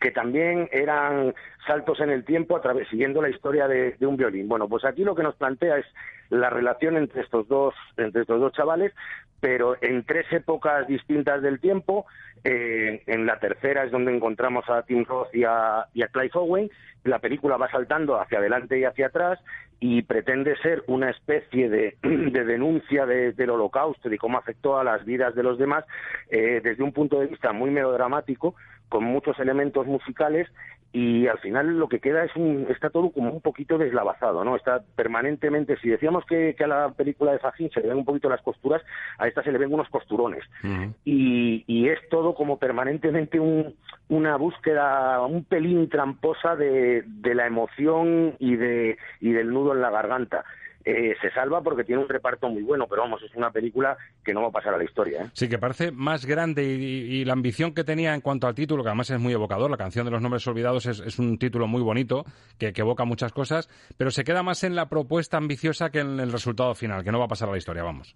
[0.00, 1.34] Que también eran
[1.66, 4.48] saltos en el tiempo siguiendo la historia de, un violín.
[4.48, 5.86] Bueno, pues aquí lo que nos plantea es
[6.30, 8.92] la relación entre estos dos, entre estos dos chavales,
[9.40, 12.06] pero en tres épocas distintas del tiempo.
[12.46, 16.30] Eh, en la tercera es donde encontramos a Tim Roth y a, y a Clive
[16.34, 16.70] Owen.
[17.04, 19.38] La película va saltando hacia adelante y hacia atrás
[19.80, 24.84] y pretende ser una especie de, de denuncia de, del holocausto, de cómo afectó a
[24.84, 25.84] las vidas de los demás,
[26.30, 28.54] eh, desde un punto de vista muy melodramático,
[28.88, 30.48] con muchos elementos musicales
[30.92, 34.54] y al final lo que queda es un está todo como un poquito deslavazado no
[34.54, 38.04] está permanentemente si decíamos que, que a la película de Fajín se le ven un
[38.04, 38.80] poquito las costuras
[39.18, 40.44] a esta se le ven unos costurones.
[40.62, 40.94] Uh -huh.
[41.04, 43.74] y, y es todo como permanentemente un,
[44.08, 49.80] una búsqueda un pelín tramposa de, de la emoción y de y del nudo en
[49.80, 50.44] la garganta
[50.84, 54.34] eh, se salva porque tiene un reparto muy bueno, pero vamos, es una película que
[54.34, 55.22] no va a pasar a la historia.
[55.22, 55.30] ¿eh?
[55.32, 58.82] Sí, que parece más grande y, y, la ambición que tenía en cuanto al título,
[58.82, 61.66] que además es muy evocador, la canción de los nombres olvidados es, es un título
[61.66, 62.24] muy bonito,
[62.58, 66.20] que, que, evoca muchas cosas, pero se queda más en la propuesta ambiciosa que en
[66.20, 68.14] el resultado final, que no va a pasar a la historia, vamos.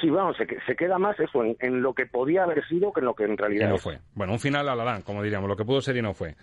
[0.00, 3.00] Sí, vamos, se, se queda más eso en, en, lo que podía haber sido que
[3.00, 3.82] en lo que en realidad que no es.
[3.82, 3.98] fue.
[4.14, 6.36] Bueno, un final a la como diríamos, lo que pudo ser y no fue.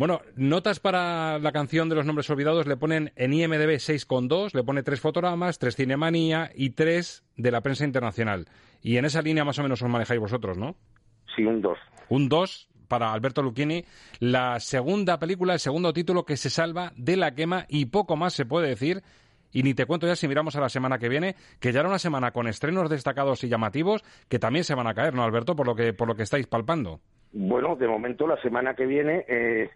[0.00, 4.64] Bueno, notas para la canción de los nombres olvidados le ponen en IMDB 6,2, le
[4.64, 8.46] pone tres fotogramas, tres cinemanía y tres de la prensa internacional.
[8.80, 10.74] Y en esa línea más o menos os manejáis vosotros, ¿no?
[11.36, 11.78] Sí, un 2.
[12.08, 13.84] Un 2 para Alberto Lucchini,
[14.20, 18.32] la segunda película, el segundo título que se salva de la quema y poco más
[18.32, 19.02] se puede decir.
[19.52, 21.90] Y ni te cuento ya si miramos a la semana que viene, que ya era
[21.90, 25.54] una semana con estrenos destacados y llamativos que también se van a caer, ¿no, Alberto?
[25.54, 27.00] Por lo que, por lo que estáis palpando.
[27.32, 29.70] Bueno, de momento la semana que viene eh,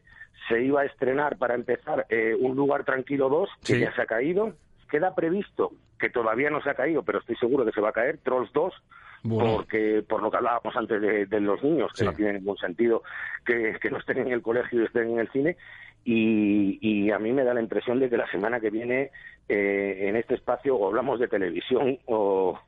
[0.48, 3.80] se iba a estrenar para empezar eh, Un lugar tranquilo 2, que sí.
[3.80, 4.54] ya se ha caído.
[4.90, 7.92] Queda previsto, que todavía no se ha caído, pero estoy seguro que se va a
[7.92, 8.74] caer, Trolls 2,
[9.24, 9.56] bueno.
[9.56, 12.04] porque por lo que hablábamos antes de, de los niños, que sí.
[12.04, 13.02] no tiene ningún sentido
[13.44, 15.56] que, que, no estén en el colegio y estén en el cine.
[16.04, 19.10] Y, y, a mí me da la impresión de que la semana que viene
[19.48, 22.60] eh, en este espacio o hablamos de televisión o,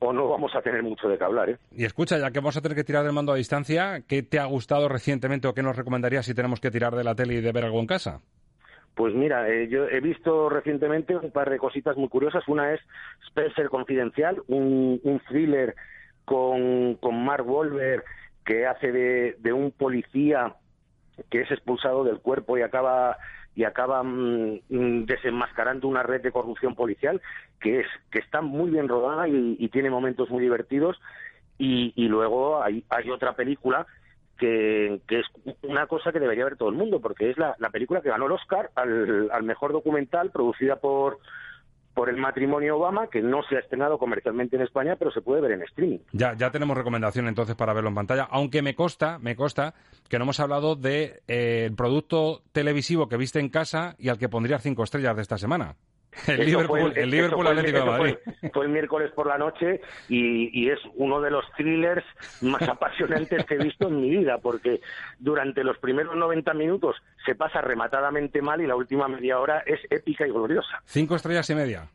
[0.00, 1.50] o no vamos a tener mucho de qué hablar.
[1.50, 1.58] ¿eh?
[1.72, 4.38] Y escucha, ya que vamos a tener que tirar del mando a distancia, ¿qué te
[4.38, 7.40] ha gustado recientemente o qué nos recomendarías si tenemos que tirar de la tele y
[7.40, 8.20] de ver algo en casa?
[8.94, 12.46] Pues mira, eh, yo he visto recientemente un par de cositas muy curiosas.
[12.48, 12.80] Una es
[13.28, 15.76] Spencer Confidencial, un, un thriller
[16.24, 18.02] con, con Mark Wolver
[18.44, 20.54] que hace de, de un policía
[21.30, 23.18] que es expulsado del cuerpo y acaba
[23.58, 27.20] y acaba mm, mm, desenmascarando una red de corrupción policial
[27.60, 30.96] que es que está muy bien rodada y, y tiene momentos muy divertidos.
[31.58, 33.84] Y, y luego hay, hay otra película
[34.36, 35.26] que, que, es
[35.62, 38.26] una cosa que debería ver todo el mundo porque es la, la película que ganó
[38.26, 41.18] el Oscar al, al mejor documental producida por
[41.98, 45.40] por el matrimonio Obama, que no se ha estrenado comercialmente en España, pero se puede
[45.40, 45.98] ver en streaming.
[46.12, 50.22] Ya, ya tenemos recomendación entonces para verlo en pantalla, aunque me consta, me que no
[50.22, 54.60] hemos hablado del de, eh, producto televisivo que viste en casa y al que pondría
[54.60, 55.74] cinco estrellas de esta semana.
[56.26, 58.16] El Eso Liverpool, fue- el Liverpool fue- Atlético de Madrid.
[58.40, 62.04] Fue, fue el miércoles por la noche y, y es uno de los thrillers
[62.40, 64.80] más apasionantes que he visto en mi vida, porque
[65.18, 69.80] durante los primeros 90 minutos se pasa rematadamente mal y la última media hora es
[69.90, 70.82] épica y gloriosa.
[70.86, 71.88] Cinco estrellas y media.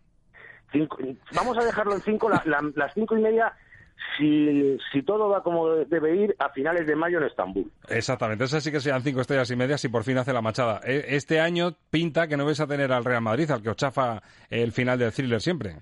[0.72, 0.98] Cinco-
[1.36, 3.54] vamos a dejarlo en cinco, la- la- las cinco y media,
[4.18, 7.72] si, si todo va como debe ir, a finales de mayo en Estambul.
[7.90, 10.82] Exactamente, esas sí que sean cinco estrellas y media si por fin hace la machada.
[10.86, 13.76] E- Este año pinta que no vais a tener al Real Madrid, al que os
[13.78, 15.78] chafa el final del thriller siempre.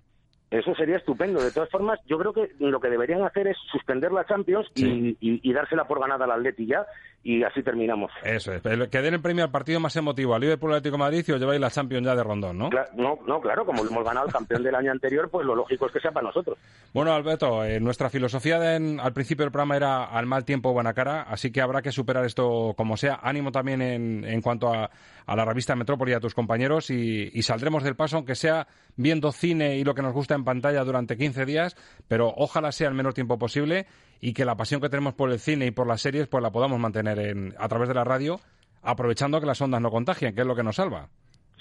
[0.50, 1.42] Eso sería estupendo.
[1.42, 5.12] De todas formas, yo creo que lo que deberían hacer es suspender la Champions y,
[5.22, 6.86] y- y dársela por ganada al Atleti ya,
[7.24, 8.12] y así terminamos.
[8.24, 11.24] Eso es, que den el premio al partido más emotivo, al Liverpool Atlético de Madrid
[11.28, 12.70] y os lleváis la Champions ya de rondón, ¿no?
[12.70, 15.86] Cla- no, no, claro, como hemos ganado el campeón del año anterior, pues lo lógico
[15.86, 16.58] es que sea para nosotros.
[16.94, 20.74] Bueno, Alberto, eh, nuestra filosofía de en- al principio del programa era al mal tiempo
[20.74, 23.20] buena cara, así que habrá que superar esto como sea.
[23.22, 24.90] Ánimo también en, en cuanto a,
[25.28, 28.68] a la revista Metrópoli y a tus compañeros y, y saldremos del paso, aunque sea
[28.96, 31.76] viendo cine y lo que nos gusta en pantalla durante 15 días,
[32.08, 33.86] pero ojalá sea el menor tiempo posible
[34.22, 36.52] y que la pasión que tenemos por el cine y por las series pues la
[36.52, 38.40] podamos mantener en, a través de la radio,
[38.84, 41.10] aprovechando que las ondas no contagien, que es lo que nos salva.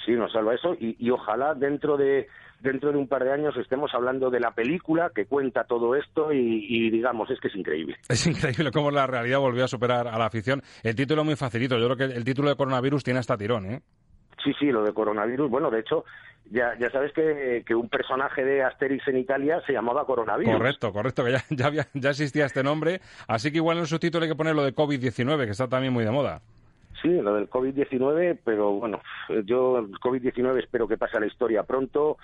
[0.04, 2.28] Sí, nos salva eso y, y ojalá dentro de
[2.60, 6.32] dentro de un par de años estemos hablando de la película que cuenta todo esto
[6.32, 7.96] y, y digamos, es que es increíble.
[8.08, 10.62] Es increíble cómo la realidad volvió a superar a la afición.
[10.82, 11.78] El título es muy facilito.
[11.78, 13.80] Yo creo que el título de coronavirus tiene hasta tirón, ¿eh?
[14.44, 15.50] Sí, sí, lo de coronavirus.
[15.50, 16.05] Bueno, de hecho,
[16.50, 20.55] ya, ya sabes que, que un personaje de Asterix en Italia se llamaba coronavirus.
[20.57, 23.00] Correcto, correcto, que ya, ya, había- ya existía este nombre.
[23.29, 25.92] Así que igual en el subtítulo hay que poner lo de COVID-19, que está también
[25.92, 26.40] muy de moda.
[27.03, 29.00] Sí, lo del COVID-19, pero bueno,
[29.46, 32.18] yo el COVID-19 espero que pase a la historia pronto,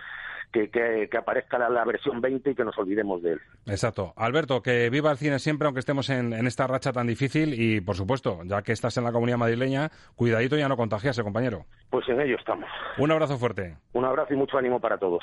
[0.56, 3.40] que, que, que aparezca la, la versión 20 y que nos olvidemos de él.
[3.66, 4.14] Exacto.
[4.16, 7.54] Alberto, que viva el cine siempre, aunque estemos en, en esta racha tan difícil.
[7.60, 11.22] Y, por supuesto, ya que estás en la comunidad madrileña, cuidadito y ya no contagiase,
[11.22, 11.66] compañero.
[11.90, 12.68] Pues en ello estamos.
[12.98, 13.76] Un abrazo fuerte.
[13.92, 15.22] Un abrazo y mucho ánimo para todos.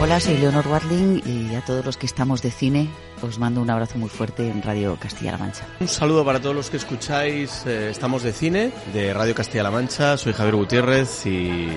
[0.00, 2.88] Hola, soy Leonor Watling y a todos los que estamos de cine
[3.22, 5.64] os mando un abrazo muy fuerte en Radio Castilla-La Mancha.
[5.80, 10.16] Un saludo para todos los que escucháis eh, Estamos de Cine, de Radio Castilla-La Mancha.
[10.18, 11.68] Soy Javier Gutiérrez y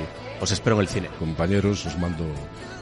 [0.42, 1.10] os espero en el cine.
[1.20, 2.26] Compañeros, os mando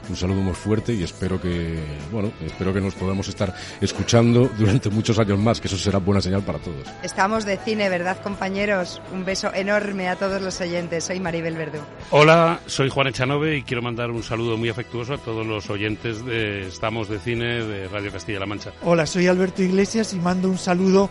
[0.08, 4.90] un saludo muy fuerte y espero que, bueno, espero que nos podamos estar escuchando durante
[4.90, 6.86] muchos años más, que eso será buena señal para todos.
[7.02, 9.00] Estamos de cine, ¿verdad, compañeros?
[9.12, 11.04] Un beso enorme a todos los oyentes.
[11.04, 11.78] Soy Maribel Verdú.
[12.10, 16.24] Hola, soy Juan Echanove y quiero mandar un saludo muy afectuoso a todos los oyentes
[16.24, 18.72] de Estamos de Cine de Radio Castilla-La Mancha.
[18.82, 21.10] Hola, soy Alberto Iglesias y mando un saludo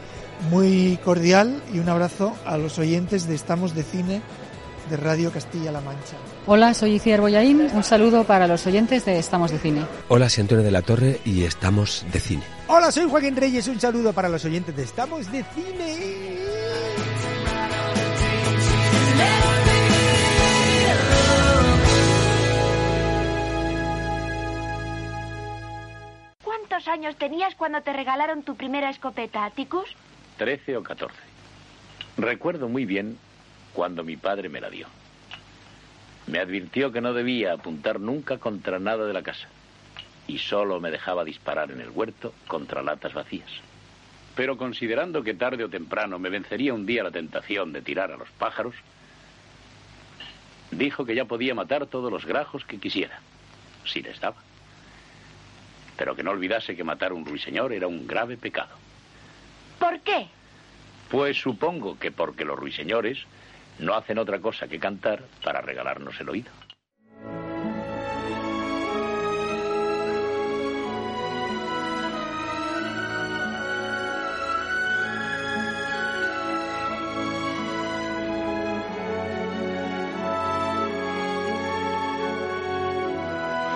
[0.50, 4.22] muy cordial y un abrazo a los oyentes de Estamos de Cine
[4.90, 6.18] de Radio Castilla-La Mancha.
[6.46, 7.70] Hola, soy Iciar Boyaín.
[7.74, 9.82] Un saludo para los oyentes de Estamos de Cine.
[10.08, 12.44] Hola, soy Antonio de la Torre y estamos de cine.
[12.68, 13.68] Hola, soy Joaquín Reyes.
[13.68, 16.36] Un saludo para los oyentes de Estamos de Cine.
[26.44, 29.96] ¿Cuántos años tenías cuando te regalaron tu primera escopeta, Ticus?
[30.38, 31.18] Trece o catorce.
[32.18, 33.18] Recuerdo muy bien
[33.76, 34.88] cuando mi padre me la dio.
[36.28, 39.48] Me advirtió que no debía apuntar nunca contra nada de la casa
[40.28, 43.50] y solo me dejaba disparar en el huerto contra latas vacías.
[44.36, 48.18] Pero considerando que tarde o temprano me vencería un día la tentación de tirar a
[48.18, 48.74] los pájaros,
[50.72, 53.20] dijo que ya podía matar todos los grajos que quisiera,
[53.86, 54.38] si les daba.
[55.96, 58.76] Pero que no olvidase que matar a un ruiseñor era un grave pecado.
[59.80, 60.28] ¿Por qué?
[61.10, 63.20] Pues supongo que porque los ruiseñores
[63.80, 66.52] no hacen otra cosa que cantar para regalarnos el oído.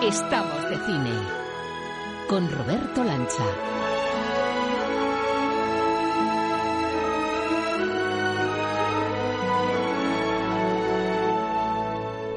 [0.02, 1.12] Estamos de cine
[2.28, 3.88] con Roberto Lancha.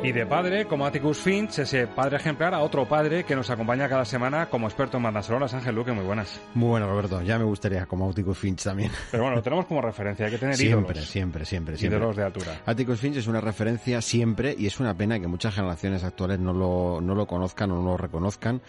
[0.05, 3.89] Y de padre, como Atticus Finch, ese padre ejemplar, a otro padre que nos acompaña
[3.89, 6.41] cada semana como experto en bandas sonoras, Ángel Luque, muy buenas.
[6.55, 7.23] Muy bueno, Roberto.
[7.23, 8.91] Ya me gustaría como Atticus Finch también.
[9.13, 11.09] Pero bueno, lo tenemos como referencia, hay que tener siempre, ídolos.
[11.09, 11.99] Siempre, siempre, siempre.
[11.99, 12.63] Ídolos de altura.
[12.67, 16.53] Atticus Finch es una referencia siempre y es una pena que muchas generaciones actuales no
[16.53, 18.61] lo, no lo conozcan o no lo reconozcan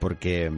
[0.00, 0.50] porque,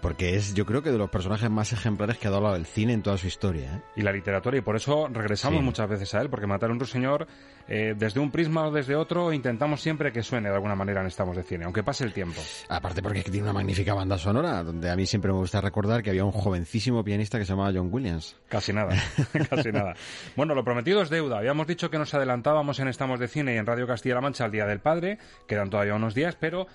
[0.00, 2.92] porque es, yo creo que de los personajes más ejemplares que ha dado el cine
[2.92, 3.74] en toda su historia.
[3.74, 3.80] ¿eh?
[3.96, 5.64] Y la literatura, y por eso regresamos Sí.
[5.64, 7.26] muchas veces a él, porque Matar a un ruiseñor,
[7.66, 11.06] eh, desde un prisma o desde otro, intentamos siempre que suene de alguna manera en
[11.06, 12.40] Estamos de Cine, aunque pase el tiempo.
[12.68, 16.10] Aparte porque tiene una magnífica banda sonora, donde a mí siempre me gusta recordar que
[16.10, 18.36] había un jovencísimo pianista que se llamaba John Williams.
[18.48, 18.94] Casi nada,
[19.50, 19.94] casi nada.
[20.36, 21.38] Bueno, lo prometido es deuda.
[21.38, 24.52] Habíamos dicho que nos adelantábamos en Estamos de Cine y en Radio Castilla-La Mancha al
[24.52, 26.66] Día del Padre, quedan todavía unos días, pero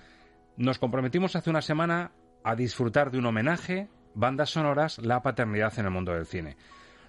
[0.56, 2.12] nos comprometimos hace una semana
[2.44, 6.56] a disfrutar de un homenaje, bandas sonoras, la paternidad en el mundo del cine.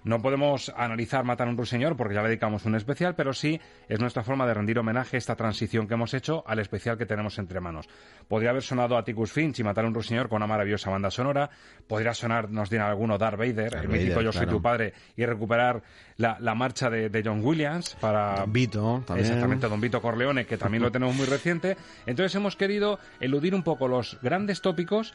[0.04, 3.60] No podemos analizar Matar a un ruiseñor porque ya le dedicamos un especial, pero sí
[3.88, 7.06] es nuestra forma de rendir homenaje a esta transición que hemos hecho al especial que
[7.06, 7.88] tenemos entre manos.
[8.26, 11.50] Podría haber sonado Atticus Finch y Matar a un ruiseñor con una maravillosa banda sonora.
[11.86, 14.56] Podría sonar, nos dirá alguno, Darth Vader, Darth el mítico Vader, Yo soy claro.
[14.58, 15.82] tu padre, y recuperar
[16.16, 18.36] la, la marcha de, de John Williams para...
[18.40, 19.26] Don Vito, también.
[19.26, 21.76] Exactamente, Don Vito Corleone, que también lo tenemos muy reciente.
[22.06, 25.14] Entonces hemos querido eludir un poco los grandes tópicos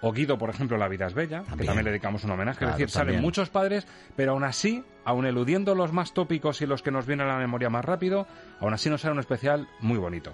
[0.00, 2.58] o Guido, por ejemplo, La vida es bella, que también le dedicamos un homenaje.
[2.58, 6.66] Claro, es decir, salen muchos padres, pero aún así, aun eludiendo los más tópicos y
[6.66, 8.26] los que nos vienen a la memoria más rápido,
[8.60, 10.32] aún así nos sale un especial muy bonito.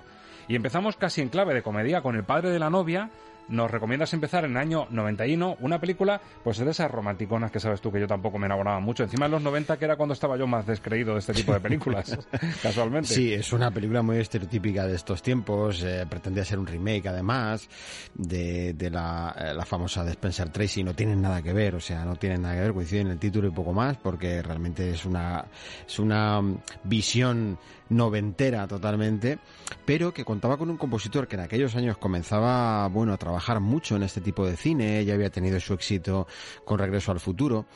[0.49, 3.11] Y empezamos casi en clave de comedia con El padre de la novia.
[3.51, 7.81] Nos recomiendas empezar en el año 91, una película, pues de esas romanticonas que sabes
[7.81, 9.03] tú que yo tampoco me enamoraba mucho.
[9.03, 11.61] Encima en los 90, que era cuando estaba yo más descreído de este tipo de
[11.61, 12.17] películas,
[12.63, 13.09] casualmente.
[13.13, 15.83] Sí, es una película muy estereotípica de estos tiempos.
[15.83, 17.69] eh, pretendía ser un remake, además,
[18.15, 20.85] de, de la, eh, la famosa de Spencer Tracy.
[20.85, 22.73] No tienen nada que ver, o sea, no tienen nada que ver.
[22.73, 25.45] Coinciden en el título y poco más, porque realmente es una,
[25.87, 27.59] es una mm, visión
[27.91, 29.39] noventera totalmente,
[29.85, 33.97] pero que contaba con un compositor que en aquellos años comenzaba, bueno, a trabajar mucho
[33.97, 35.05] en este tipo de cine.
[35.05, 36.27] Ya había tenido su éxito
[36.65, 37.67] con Regreso al Futuro.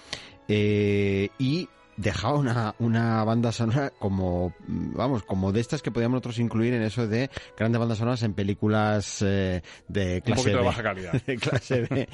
[0.48, 6.38] eh, y dejaba una, una banda sonora como, vamos, como de estas que podíamos nosotros
[6.38, 10.62] incluir en eso de grandes bandas sonoras en películas eh, de clase de B.
[10.62, 11.12] baja calidad.
[11.26, 12.08] de clase B.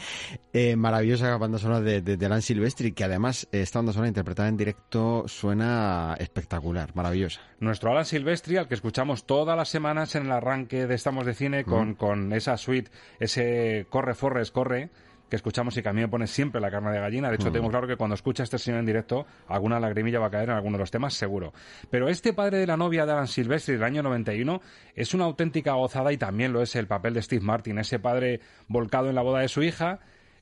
[0.53, 4.49] Eh, maravillosa banda sonora de, de, de Alan Silvestri, que además esta banda sonora interpretada
[4.49, 7.41] en directo suena espectacular, maravillosa.
[7.61, 11.35] Nuestro Alan Silvestri, al que escuchamos todas las semanas en el arranque de Estamos de
[11.35, 11.95] Cine con, Mm.
[11.95, 14.91] con esa suite, ese Corre Forres Corre,
[15.31, 17.29] que escuchamos y que a mí me pone siempre la carne de gallina.
[17.31, 17.53] De hecho, Mm.
[17.55, 20.57] tengo claro que cuando escucha este señor en directo, alguna lagrimilla va a caer en
[20.57, 21.55] alguno de los temas, seguro.
[21.91, 24.61] Pero este padre de la novia de Alan Silvestri del año 91
[24.95, 28.41] es una auténtica gozada y también lo es el papel de Steve Martin, ese padre
[28.69, 30.01] volcado en la boda de su hija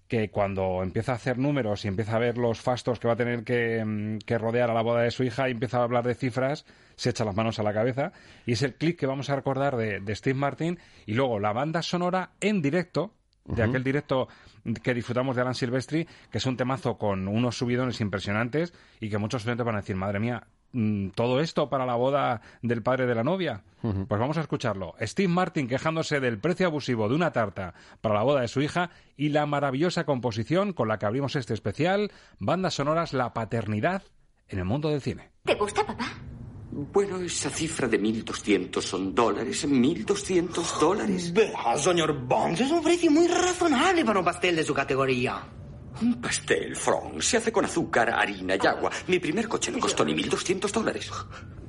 [0.09, 3.17] que cuando empieza a hacer números y empieza a ver los fastos que va a
[3.19, 6.03] tener que, mm, que rodear a la boda de su hija y empieza a hablar
[6.07, 6.65] de cifras,
[6.97, 8.13] se echa las manos a la cabeza.
[8.47, 10.79] Y es el clip que vamos a recordar de, de Steve Martin.
[11.05, 13.13] Y luego la banda sonora en directo,
[13.45, 14.29] de aquel directo
[14.75, 19.19] que disfrutamos de Alan Silvestri, que es un temazo con unos subidones impresionantes y que
[19.19, 23.07] muchos oyentes van a decir, madre mía, mm, todo esto para la boda del padre
[23.07, 23.63] de la novia.
[23.81, 24.95] Pues vamos a escucharlo.
[25.01, 28.91] Steve Martin quejándose del precio abusivo de una tarta para la boda de su hija
[29.17, 34.03] y la maravillosa composición con la que abrimos este especial, bandas sonoras La paternidad
[34.49, 35.31] en el mundo del cine.
[35.45, 36.07] ¿Te gusta, papá?
[36.71, 39.67] Bueno, esa cifra de 1.200 son dólares.
[39.67, 41.33] ¿1.200 dólares?
[41.33, 45.43] Vea, señor Bond, es un precio muy razonable para un pastel de su categoría.
[46.01, 48.91] Un pastel, Frank, se hace con azúcar, harina y agua.
[49.09, 51.11] Mi primer coche no costó ni 1.200 dólares.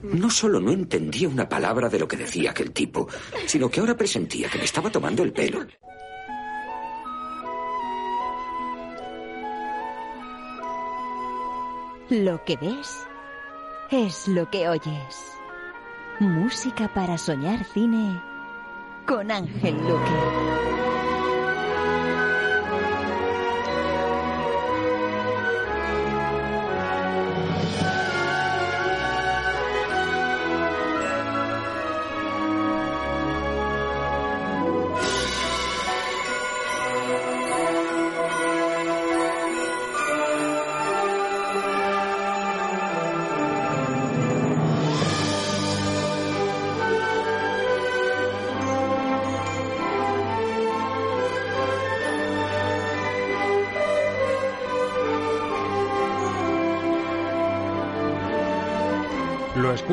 [0.03, 3.07] No solo no entendía una palabra de lo que decía aquel tipo,
[3.47, 5.65] sino que ahora presentía que me estaba tomando el pelo.
[12.09, 13.09] Lo que ves
[13.92, 15.33] es lo que oyes.
[16.19, 18.21] Música para soñar cine
[19.06, 20.88] con Ángel Luque.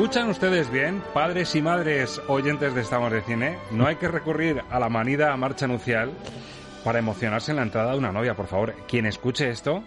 [0.07, 3.57] Escuchan ustedes bien, padres y madres oyentes de Estamos de Cine?
[3.71, 6.11] No hay que recurrir a la manida marcha nupcial
[6.85, 8.73] para emocionarse en la entrada de una novia, por favor.
[8.87, 9.83] Quien escuche esto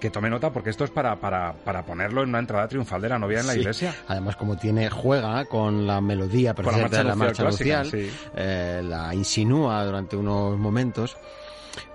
[0.00, 3.10] que tome nota porque esto es para, para, para ponerlo en una entrada triunfal de
[3.10, 3.58] la novia en la Sí.
[3.60, 3.94] iglesia.
[4.08, 9.14] Además, como tiene, juega con la melodía perfecta de la marcha nupcial, clásica, eh, la
[9.14, 11.18] insinúa durante unos momentos.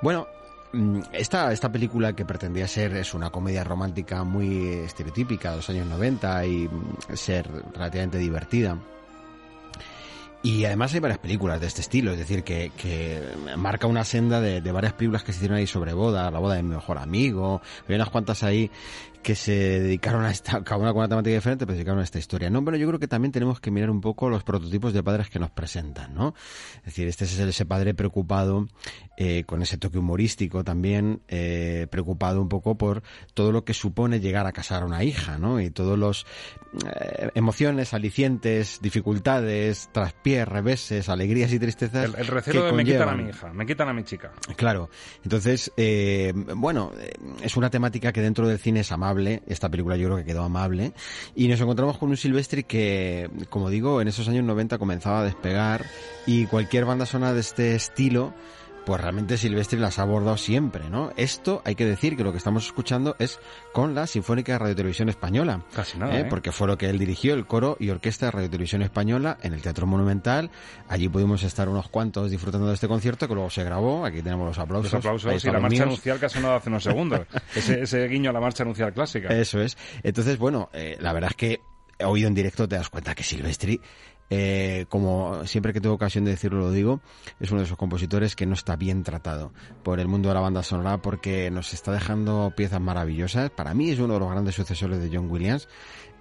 [0.03, 0.27] Bueno,
[1.11, 5.87] esta, esta película que pretendía ser es una comedia romántica muy estereotípica de los años
[5.87, 8.77] 90 y mm, ser relativamente divertida.
[10.45, 13.19] Y además hay varias películas de este estilo, es decir, que, que
[13.57, 16.61] marca una senda de, varias películas que se hicieron ahí sobre boda, la boda de
[16.61, 18.69] mi mejor amigo, hay unas cuantas ahí
[19.25, 22.03] que se dedicaron a esta, cada una con una temática diferente, pero se dedicaron a
[22.03, 22.51] esta historia.
[22.51, 25.31] No, pero yo creo que también tenemos que mirar un poco los prototipos de padres
[25.31, 26.35] que nos presentan, ¿no?
[26.77, 28.67] Es decir, este es ese padre preocupado,
[29.17, 33.01] eh, con ese toque humorístico también, eh, preocupado un poco por
[33.33, 35.59] todo lo que supone llegar a casar a una hija, ¿no?
[35.59, 36.27] Y todos los
[36.85, 42.05] eh, emociones, alicientes, dificultades, traspiés, reveses, alegrías y tristezas.
[42.05, 44.31] El, el recelo que de me quitan a mi hija, me quitan a mi chica.
[44.55, 44.89] Claro,
[45.23, 49.95] entonces, eh, bueno, eh, es una temática que dentro del cine es amable, esta película
[49.95, 50.93] yo creo que quedó amable,
[51.35, 55.23] y nos encontramos con un Silvestri que, como digo, en esos años 90 comenzaba a
[55.23, 55.85] despegar,
[56.25, 58.33] y cualquier banda sonora de este estilo,
[58.85, 61.11] pues realmente Silvestri las ha abordado siempre, ¿no?
[61.17, 63.39] Esto hay que decir que lo que estamos escuchando es
[63.73, 65.63] con la Sinfónica de Radio Televisión Española.
[65.73, 66.25] Casi nada, ¿eh?
[66.29, 69.53] Porque fue lo que él dirigió, el coro y orquesta de Radio Televisión Española en
[69.53, 70.51] el Teatro Monumental.
[70.87, 74.05] Allí pudimos estar unos cuantos disfrutando de este concierto que luego se grabó.
[74.05, 74.93] Aquí tenemos los aplausos.
[74.93, 77.21] Los aplausos y la marcha anuncial que ha sonado hace unos segundos.
[77.55, 79.29] ese, ese guiño a la marcha anuncial clásica.
[79.29, 79.77] Eso es.
[80.03, 81.61] Entonces, bueno, eh, la verdad es que
[82.03, 83.79] oído en directo te das cuenta que Silvestri,
[84.29, 86.99] eh, como siempre que tengo ocasión de decirlo lo digo,
[87.39, 89.51] es uno de esos compositores que no está bien tratado
[89.83, 93.49] por el mundo de la banda sonora porque nos está dejando piezas maravillosas.
[93.51, 95.67] Para mí es uno de los grandes sucesores de John Williams,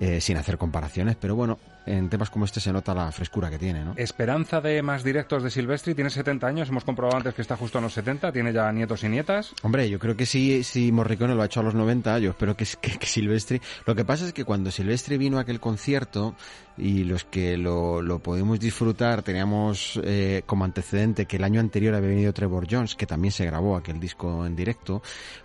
[0.01, 3.59] eh, sin hacer comparaciones, pero bueno, en temas como este se nota la frescura que
[3.59, 3.95] tiene, ¿no?
[3.97, 7.79] Esperanza de más directos de Silvestri, tiene 70 años, hemos comprobado antes que está justo
[7.79, 9.55] en los 70, tiene ya nietos y nietas.
[9.63, 12.57] Hombre, yo creo que si, si Morricone lo ha hecho a los 90, yo espero
[12.57, 13.61] que, que, que Silvestri...
[13.87, 16.35] Lo que pasa es que cuando Silvestri vino a aquel concierto
[16.77, 21.95] y los que lo, lo pudimos disfrutar teníamos eh, como antecedente que el año anterior
[21.95, 25.03] había venido Trevor Jones, que también se grabó aquel disco en directo,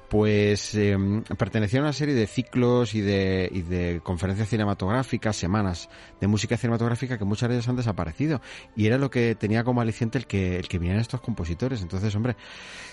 [0.09, 0.97] pues eh,
[1.37, 5.89] pertenecía a una serie de ciclos y de, y de conferencias cinematográficas, semanas
[6.19, 8.41] de música cinematográfica que muchas de ellas han desaparecido.
[8.75, 11.81] Y era lo que tenía como aliciente el que, el que vinieran estos compositores.
[11.81, 12.35] Entonces, hombre,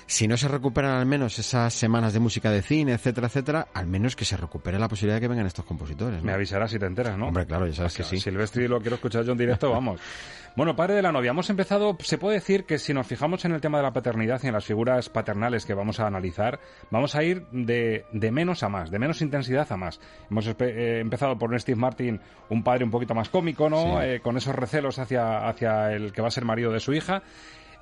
[0.06, 3.86] si no se recuperan al menos esas semanas de música de cine, etcétera, etcétera, al
[3.86, 6.20] menos que se recupere la posibilidad de que vengan estos compositores.
[6.20, 6.26] ¿no?
[6.26, 7.28] Me avisarás si te enteras, ¿no?
[7.28, 8.18] Hombre, claro, ya sabes que sí.
[8.18, 10.00] Silvestri lo quiero escuchar yo en directo, vamos.
[10.56, 13.52] Bueno, padre de la novia, hemos empezado, se puede decir que si nos fijamos en
[13.52, 16.58] el tema de la paternidad y en las figuras paternales que vamos a analizar,
[16.90, 20.00] vamos a ir de, de menos a más, de menos intensidad a más.
[20.30, 24.00] Hemos eh, empezado por un Steve Martin, un padre un poquito más cómico, ¿no?
[24.00, 24.06] Sí.
[24.06, 27.22] Eh, con esos recelos hacia, hacia el que va a ser marido de su hija,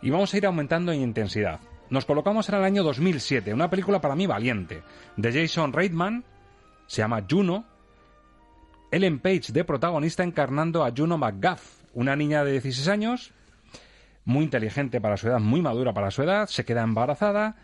[0.02, 1.60] y vamos a ir aumentando en intensidad.
[1.90, 4.82] Nos colocamos en el año 2007, una película para mí valiente,
[5.16, 6.24] de Jason Reitman,
[6.86, 7.66] se llama Juno,
[8.90, 13.32] Ellen Page de protagonista encarnando a Juno McGuff, una niña de 16 años,
[14.24, 17.56] muy inteligente para su edad, muy madura para su edad, se queda embarazada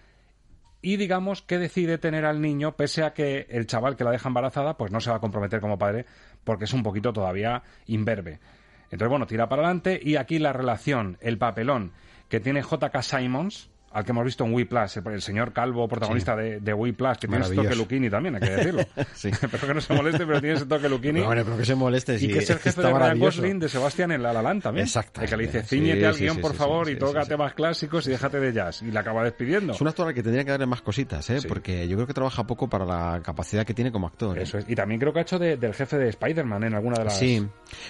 [0.82, 4.28] y digamos que decide tener al niño pese a que el chaval que la deja
[4.28, 6.06] embarazada pues no se va a comprometer como padre
[6.44, 8.40] porque es un poquito todavía imberbe.
[8.84, 11.92] Entonces bueno, tira para adelante y aquí la relación, el papelón
[12.28, 16.36] que tiene JK Simons, al que hemos visto en Whiplash, el, el señor calvo protagonista
[16.36, 16.42] Sí.
[16.42, 17.74] de, de Whiplash, que tiene ese toque.
[17.74, 18.82] Luchini también, hay que decirlo.
[19.14, 19.28] Sí.
[19.32, 21.12] Espero que no se moleste, pero tiene ese toque Luchini.
[21.14, 23.18] Pero bueno, pero que se moleste, Y sí, que es el jefe de Ryan.
[23.18, 24.86] Gosling de Sebastián en La La Land también.
[24.86, 25.20] Exacto.
[25.22, 28.38] El que le dice, ciñete al guion, por favor, y toca temas clásicos y déjate
[28.40, 28.82] de jazz.
[28.82, 29.72] Y la acaba despidiendo.
[29.72, 31.38] Es un actor al que tendría que darle más cositas, ¿eh?
[31.48, 34.38] Porque yo creo que trabaja poco para la capacidad que tiene como actor.
[34.38, 34.42] ¿eh?
[34.42, 34.66] Eso es.
[34.68, 37.18] Y también creo que ha hecho de- del jefe de Spider-Man en alguna de las...
[37.18, 37.46] Sí.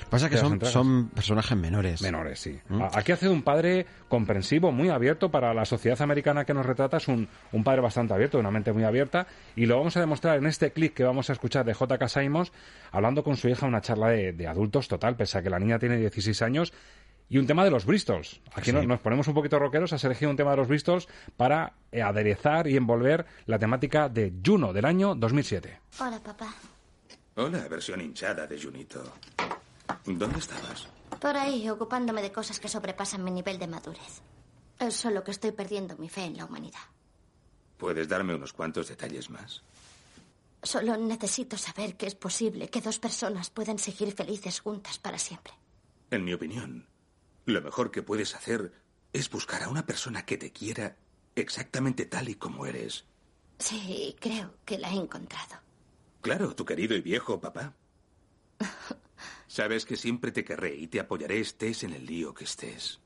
[0.09, 2.03] Pasa que son, son personajes menores.
[2.03, 2.59] Menores, sí.
[2.69, 2.83] ¿Mm?
[2.95, 6.99] Aquí hace un padre comprensivo, muy abierto para la sociedad americana que nos retrata.
[6.99, 9.27] Es un, un padre bastante abierto, una mente muy abierta.
[9.57, 12.09] Y lo vamos a demostrar en este clip que vamos a escuchar de J.K.
[12.09, 12.53] Simons,
[12.93, 15.79] hablando con su hija una charla de, de adultos total, pese a que la niña
[15.79, 16.73] tiene 16 años.
[17.29, 18.41] Y un tema de los Bristols.
[18.55, 18.73] Aquí Sí.
[18.73, 22.03] nos, nos ponemos un poquito rockeros, has elegido un tema de los Bristols para eh,
[22.03, 25.79] aderezar y envolver la temática de Juno del año 2007.
[26.01, 26.53] Hola, papá.
[27.37, 29.01] Hola, versión hinchada de Junito.
[30.07, 30.89] ¿Dónde estabas?
[31.21, 34.23] Por ahí, ocupándome de cosas que sobrepasan mi nivel de madurez.
[34.81, 36.81] Es solo que estoy perdiendo mi fe en la humanidad.
[37.77, 39.63] ¿Puedes darme unos cuantos detalles más?
[40.63, 45.53] Solo necesito saber que es posible que dos personas puedan seguir felices juntas para siempre.
[46.11, 46.87] En mi opinión,
[47.45, 48.73] lo mejor que puedes hacer
[49.13, 50.97] es buscar a una persona que te quiera
[51.37, 53.05] exactamente tal y como eres.
[53.59, 55.57] Sí, creo que la he encontrado.
[56.23, 57.75] Claro, tu querido y viejo papá.
[59.47, 63.01] Sabes que siempre te querré y te apoyaré estés en el lío que estés.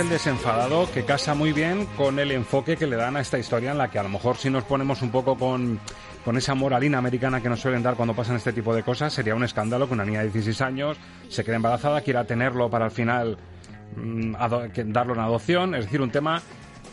[0.00, 3.72] Ángel desenfadado que casa muy bien con el enfoque que le dan a esta historia
[3.72, 5.78] en la que a lo mejor si nos ponemos un poco con,
[6.24, 9.34] con esa moralina americana que nos suelen dar cuando pasan este tipo de cosas, sería
[9.34, 10.96] un escándalo que una niña de 16 años
[11.28, 13.36] se quede embarazada, quiera tenerlo para al final
[13.94, 14.36] mm,
[14.86, 16.40] darlo en adopción, es decir, un tema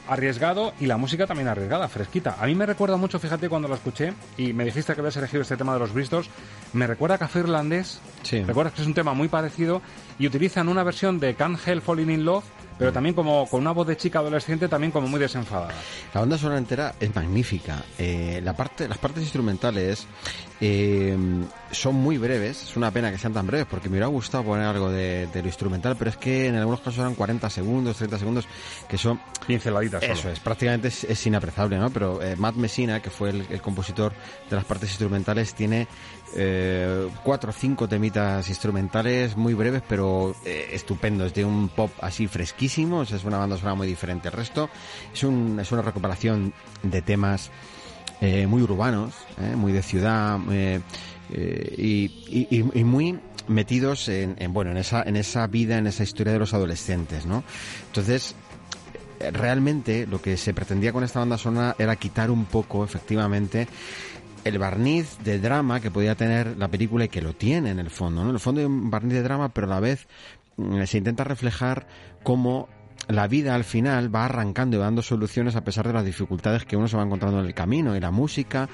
[0.10, 2.36] arriesgado y la música también arriesgada, fresquita.
[2.40, 5.44] A mí me recuerda mucho, fíjate, cuando la escuché y me dijiste que habías elegido
[5.44, 6.30] este tema de los Bristols,
[6.74, 8.02] me recuerda a Café Irlandés.
[8.24, 8.44] Sí.
[8.44, 9.82] ¿Recuerdas que es un tema muy parecido?
[10.20, 12.44] Y utilizan una versión de Can't Help Falling in Love,
[12.78, 15.74] pero también como con una voz de chica adolescente, también como muy desenfadada.
[16.14, 17.84] La banda sonora entera es magnífica.
[17.98, 20.08] Eh, la parte, las partes instrumentales
[20.62, 21.18] eh,
[21.72, 22.64] son muy breves.
[22.64, 25.42] Es una pena que sean tan breves porque me hubiera gustado poner algo de, de
[25.42, 28.48] lo instrumental, pero es que en algunos casos eran 40 segundos, 30 segundos,
[28.88, 29.20] que son...
[29.46, 30.02] Pinceladitas.
[30.02, 30.14] solo.
[30.14, 31.90] Eso es, prácticamente es, es inapreciable, ¿no?
[31.90, 34.14] Pero eh, Matt Messina, que fue el, el compositor
[34.50, 35.88] de las partes instrumentales, tiene
[36.36, 42.28] eh, cuatro o cinco temitas instrumentales muy breves, pero eh, estupendos, de un pop así
[42.28, 43.04] fresquísimo.
[43.04, 44.70] es una banda sonora muy diferente al resto.
[45.14, 46.54] Es, un, es una recuperación
[46.84, 47.50] de temas
[48.22, 50.82] eh, muy urbanos, eh, muy de ciudad, eh,
[51.78, 56.34] y, y- muy metidos en, en, bueno en esa en esa vida en esa historia
[56.34, 57.44] de los adolescentes no
[57.88, 58.36] entonces
[59.20, 63.68] realmente lo que se pretendía con esta banda sonora era quitar un poco, efectivamente,
[64.48, 67.90] el barniz de drama que podía tener la película y que lo tiene en el
[67.90, 68.24] fondo.
[68.24, 68.30] ¿no?
[68.30, 70.08] En el fondo hay un barniz de drama, pero a la vez
[70.58, 71.88] mm, se intenta reflejar
[72.24, 72.70] cómo
[73.08, 76.76] la vida al final va arrancando y dando soluciones a pesar de las dificultades que
[76.76, 77.96] uno se va encontrando en el camino.
[77.96, 78.68] Y la música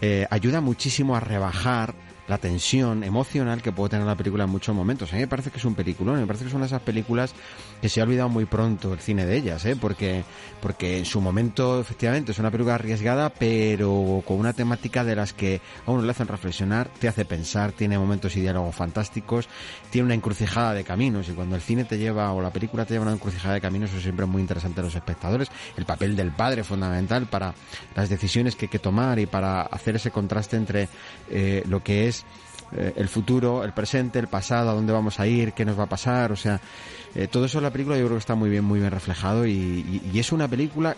[0.00, 1.94] eh, ayuda muchísimo a rebajar
[2.28, 5.12] la tensión emocional que puede tener la película en muchos momentos.
[5.12, 6.82] A mí me parece que es un peliculón, me parece que es una de esas
[6.82, 7.34] películas
[7.80, 9.76] que se ha olvidado muy pronto el cine de ellas, ¿eh?
[9.76, 10.24] porque,
[10.60, 15.32] porque en su momento efectivamente es una película arriesgada, pero con una temática de las
[15.32, 19.48] que a uno le hacen reflexionar, te hace pensar, tiene momentos y diálogos fantásticos,
[19.90, 22.94] tiene una encrucijada de caminos y cuando el cine te lleva o la película te
[22.94, 25.48] lleva a una encrucijada de caminos, eso siempre es muy interesante a los espectadores.
[25.76, 27.54] El papel del padre es fundamental para
[27.94, 30.88] las decisiones que hay que tomar y para hacer ese contraste entre
[31.30, 32.15] eh, lo que es
[32.72, 35.84] eh, el futuro, el presente, el pasado, a dónde vamos a ir, qué nos va
[35.84, 36.60] a pasar, o sea,
[37.14, 39.46] eh, todo eso en la película yo creo que está muy bien, muy bien reflejado
[39.46, 40.96] y, es una película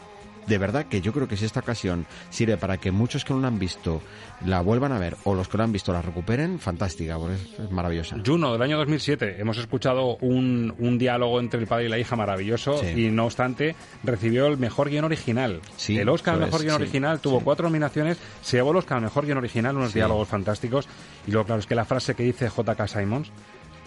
[0.48, 3.40] de verdad que yo creo que si esta ocasión sirve para que muchos que no
[3.40, 4.00] la han visto
[4.44, 7.58] la vuelvan a ver o los que la han visto la recuperen, fantástica, porque es,
[7.60, 8.16] es maravillosa.
[8.24, 9.40] Juno, del año 2007.
[9.40, 13.06] Hemos escuchado un, un diálogo entre el padre y la hija maravilloso Sí.
[13.06, 13.74] y no obstante
[14.04, 15.60] recibió el mejor guion original.
[15.76, 18.76] Sí, el Oscar al eso mejor guion sí, original tuvo cuatro nominaciones, se llevó el
[18.78, 20.88] Oscar al mejor guion original, unos diálogos fantásticos
[21.26, 22.86] y luego claro es que la frase que dice J.K.
[22.88, 23.30] Simons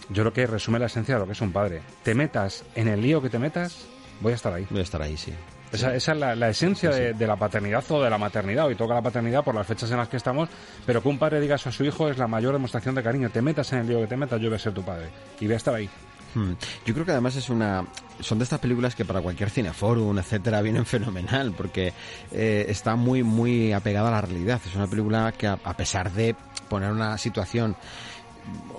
[0.09, 1.81] yo creo que resume la esencia de lo que es un padre.
[2.03, 3.85] Te metas en el lío que te metas,
[4.19, 4.67] voy a estar ahí.
[4.69, 5.31] Voy a estar ahí, sí.
[5.71, 8.65] Esa, esa es la, la esencia De, de la paternidad o de la maternidad.
[8.67, 10.49] Hoy toca la paternidad por las fechas en las que estamos,
[10.85, 13.29] pero que un padre diga eso a su hijo es la mayor demostración de cariño.
[13.29, 15.09] Te metas en el lío que te metas, yo voy a ser tu padre.
[15.39, 15.89] Y voy a estar ahí.
[16.33, 16.53] Hmm.
[16.85, 17.85] Yo creo que además es una
[18.19, 21.93] son de estas películas que para cualquier cineforum, etcétera, vienen fenomenal porque
[22.31, 24.61] eh, está muy muy apegada a la realidad.
[24.65, 26.35] Es una película que a, a pesar de
[26.69, 27.75] poner una situación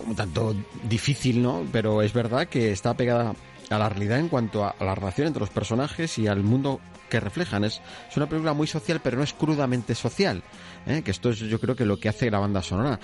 [0.06, 1.64] un tanto difícil, ¿no?
[1.70, 3.34] Pero es verdad que está apegada
[3.72, 7.20] a la realidad en cuanto a, la relación entre los personajes y al mundo que
[7.20, 7.64] reflejan.
[7.64, 10.42] Es, es una película muy social, pero no es crudamente social.
[10.86, 11.02] ¿eh?
[11.02, 12.98] Que esto es, yo creo que lo que hace la banda sonora.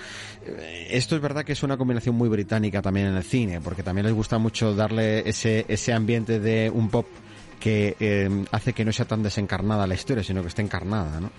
[0.45, 3.83] Eh, Esto es verdad que es una combinación muy británica también en el cine, porque
[3.83, 7.07] también les gusta mucho darle ese, ese ambiente de un pop
[7.61, 11.31] que eh, hace que no sea tan desencarnada la historia, sino que esté encarnada, ¿no?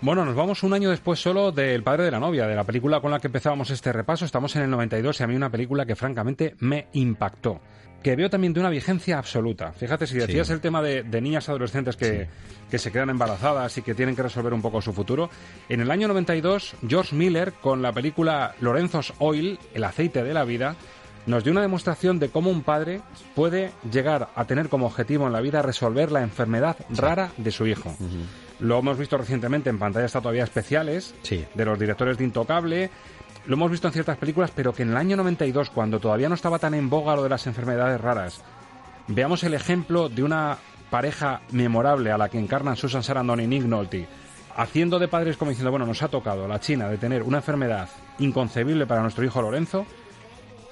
[0.00, 3.00] Bueno, nos vamos un año después solo del padre de la novia, de la película
[3.00, 4.26] con la que empezábamos este repaso.
[4.26, 7.60] Estamos en el 92 y a mí una película que francamente me impactó.
[8.02, 9.72] Que veo también de una vigencia absoluta.
[9.72, 10.52] Fíjate, si decías Sí.
[10.52, 12.28] el tema de, de niñas adolescentes que,
[12.70, 15.28] que se quedan embarazadas y que tienen que resolver un poco su futuro,
[15.68, 20.44] en el año 92, George Miller, con la película Lorenzo's Oil, El aceite de la
[20.44, 20.76] vida,
[21.26, 23.00] nos dio una demostración de cómo un padre
[23.34, 27.66] puede llegar a tener como objetivo en la vida resolver la enfermedad rara de su
[27.66, 27.96] hijo.
[28.60, 31.14] Lo hemos visto recientemente en pantallas todavía especiales
[31.54, 32.90] de los directores de Intocable.
[33.46, 36.34] Lo hemos visto en ciertas películas, pero que en el año 92, cuando todavía no
[36.34, 38.42] estaba tan en boga lo de las enfermedades raras,
[39.08, 40.58] veamos el ejemplo de una
[40.90, 44.06] pareja memorable a la que encarnan Susan Sarandon y Nick Nolte,
[44.56, 47.88] haciendo de padres como diciendo, bueno, nos ha tocado la China de tener una enfermedad
[48.18, 49.86] inconcebible para nuestro hijo Lorenzo,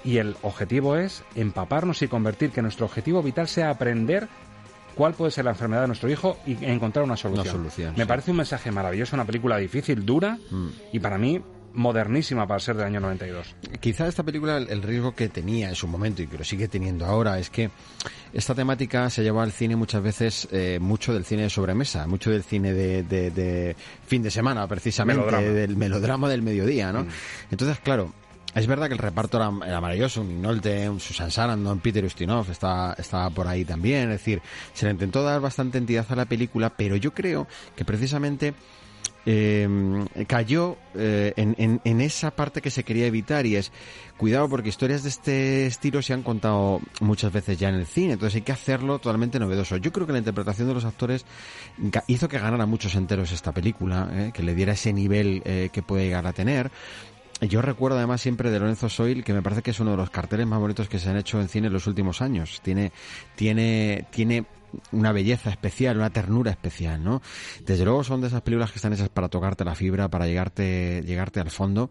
[0.03, 4.27] y el objetivo es empaparnos y convertir que nuestro objetivo vital sea aprender
[4.95, 7.47] cuál puede ser la enfermedad de nuestro hijo y encontrar una solución.
[7.47, 8.07] Una solución, Me sí.
[8.07, 10.67] parece un mensaje maravilloso, una película difícil, dura Mm.
[10.93, 11.41] y para mí
[11.75, 13.55] modernísima para ser del año 92.
[13.79, 17.05] Quizá esta película, el, riesgo que tenía en su momento y que lo sigue teniendo
[17.05, 17.69] ahora, es que
[18.33, 22.31] esta temática se lleva al cine muchas veces, eh, mucho del cine de sobremesa, mucho
[22.31, 23.75] del cine de, de- de
[24.07, 25.47] fin de semana, precisamente, Melodrama.
[25.47, 27.03] del melodrama del mediodía, ¿no?
[27.03, 27.07] Mm.
[27.51, 28.13] Entonces, claro,
[28.55, 32.49] Es verdad que el reparto era, era maravilloso, un Nolte, un Susan Sarandon, Peter Ustinov
[32.49, 34.41] estaba, estaba por ahí también, es decir,
[34.73, 38.53] se le intentó dar bastante entidad a la película, pero yo creo que precisamente
[39.25, 39.67] eh,
[40.27, 43.71] cayó eh, en, en, en, esa parte que se quería evitar y es
[44.17, 48.13] cuidado porque historias de este estilo se han contado muchas veces ya en el cine,
[48.13, 49.77] entonces hay que hacerlo totalmente novedoso.
[49.77, 51.25] Yo creo que la interpretación de los actores
[52.07, 55.81] hizo que ganara muchos enteros esta película, eh, que le diera ese nivel eh, que
[55.81, 56.71] puede llegar a tener.
[57.41, 60.09] Yo recuerdo además siempre de Lorenzo Soil, que me parece que es uno de los
[60.09, 62.61] carteles más bonitos que se han hecho en cine en los últimos años.
[62.63, 62.93] Tiene,
[63.35, 64.45] tiene, tiene
[64.91, 67.21] una belleza especial, una ternura especial, ¿no?
[67.65, 71.03] Desde luego son de esas películas que están hechas para tocarte la fibra, para llegarte,
[71.05, 71.89] llegarte al fondo,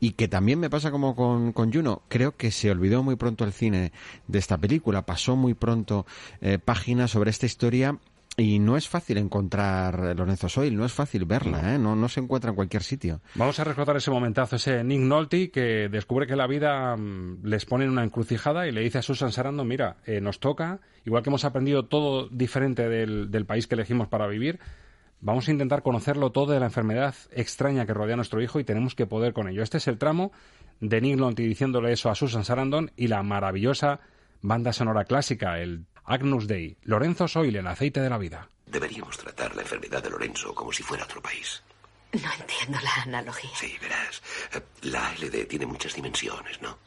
[0.00, 2.02] y que también me pasa como con, con Juno.
[2.08, 3.92] Creo que se olvidó muy pronto el cine
[4.26, 6.06] de esta película, pasó muy pronto
[6.40, 7.98] eh, páginas sobre esta historia
[8.36, 11.78] y no es fácil encontrar Lorenzo Soil, no es fácil verla, ¿eh?
[11.78, 13.20] no, no se encuentra en cualquier sitio.
[13.34, 17.64] Vamos a recordar ese momentazo, ese Nick Nolte que descubre que la vida mmm, les
[17.64, 21.22] pone en una encrucijada y le dice a Susan Sarandon, mira, eh, nos toca, igual
[21.22, 24.60] que hemos aprendido todo diferente del, del país que elegimos para vivir,
[25.20, 28.64] vamos a intentar conocerlo todo de la enfermedad extraña que rodea a nuestro hijo y
[28.64, 29.62] tenemos que poder con ello.
[29.62, 30.30] Este es el tramo
[30.80, 34.00] de Nick Nolte diciéndole eso a Susan Sarandon y la maravillosa
[34.42, 38.48] banda sonora clásica, el Agnus Dei, Lorenzo Soil, el aceite de la vida.
[38.66, 41.62] Deberíamos tratar la enfermedad de Lorenzo como si fuera otro país.
[42.12, 43.50] No entiendo la analogía.
[43.54, 44.22] Sí, verás.
[44.82, 46.78] La ALD tiene muchas dimensiones, ¿no?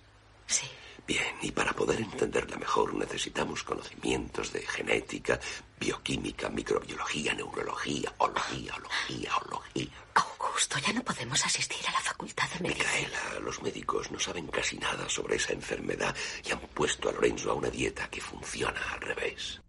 [0.47, 0.67] Sí.
[1.10, 5.39] Bien, y para poder entenderla mejor necesitamos conocimientos de genética,
[5.80, 9.88] bioquímica, microbiología, neurología, ología, ología, ología.
[10.14, 12.91] Augusto, ya no podemos asistir a la facultad de medicina.
[12.93, 17.49] Micaela, los médicos no saben casi nada sobre esa enfermedad y han puesto a Lorenzo
[17.49, 19.60] a una dieta que funciona al revés.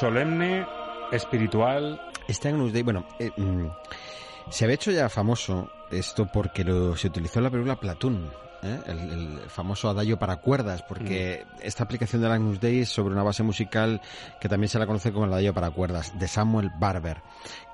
[0.00, 0.66] Solemne,
[1.12, 2.00] espiritual.
[2.26, 3.30] Este Agnus Dei, bueno, eh,
[4.48, 8.30] se había hecho ya famoso esto porque lo, se utilizó en la película Platoon,
[8.62, 8.80] ¿eh?
[8.86, 11.58] el, el, famoso adagio para cuerdas, porque mm.
[11.62, 14.00] esta aplicación del Agnus Dei es sobre una base musical
[14.40, 17.22] que también se la conoce como el adagio para cuerdas, de Samuel Barber,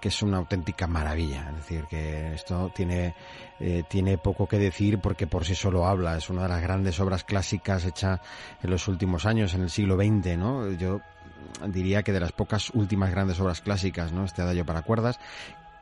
[0.01, 1.51] que es una auténtica maravilla.
[1.51, 3.15] Es decir, que esto tiene,
[3.61, 6.17] eh, tiene poco que decir porque por sí solo habla.
[6.17, 8.21] Es una de las grandes obras clásicas hecha
[8.63, 10.71] en los últimos años, en el siglo XX, ¿no?
[10.73, 11.01] Yo
[11.69, 14.25] diría que de las pocas últimas grandes obras clásicas, ¿no?
[14.25, 15.19] Este adagio para cuerdas,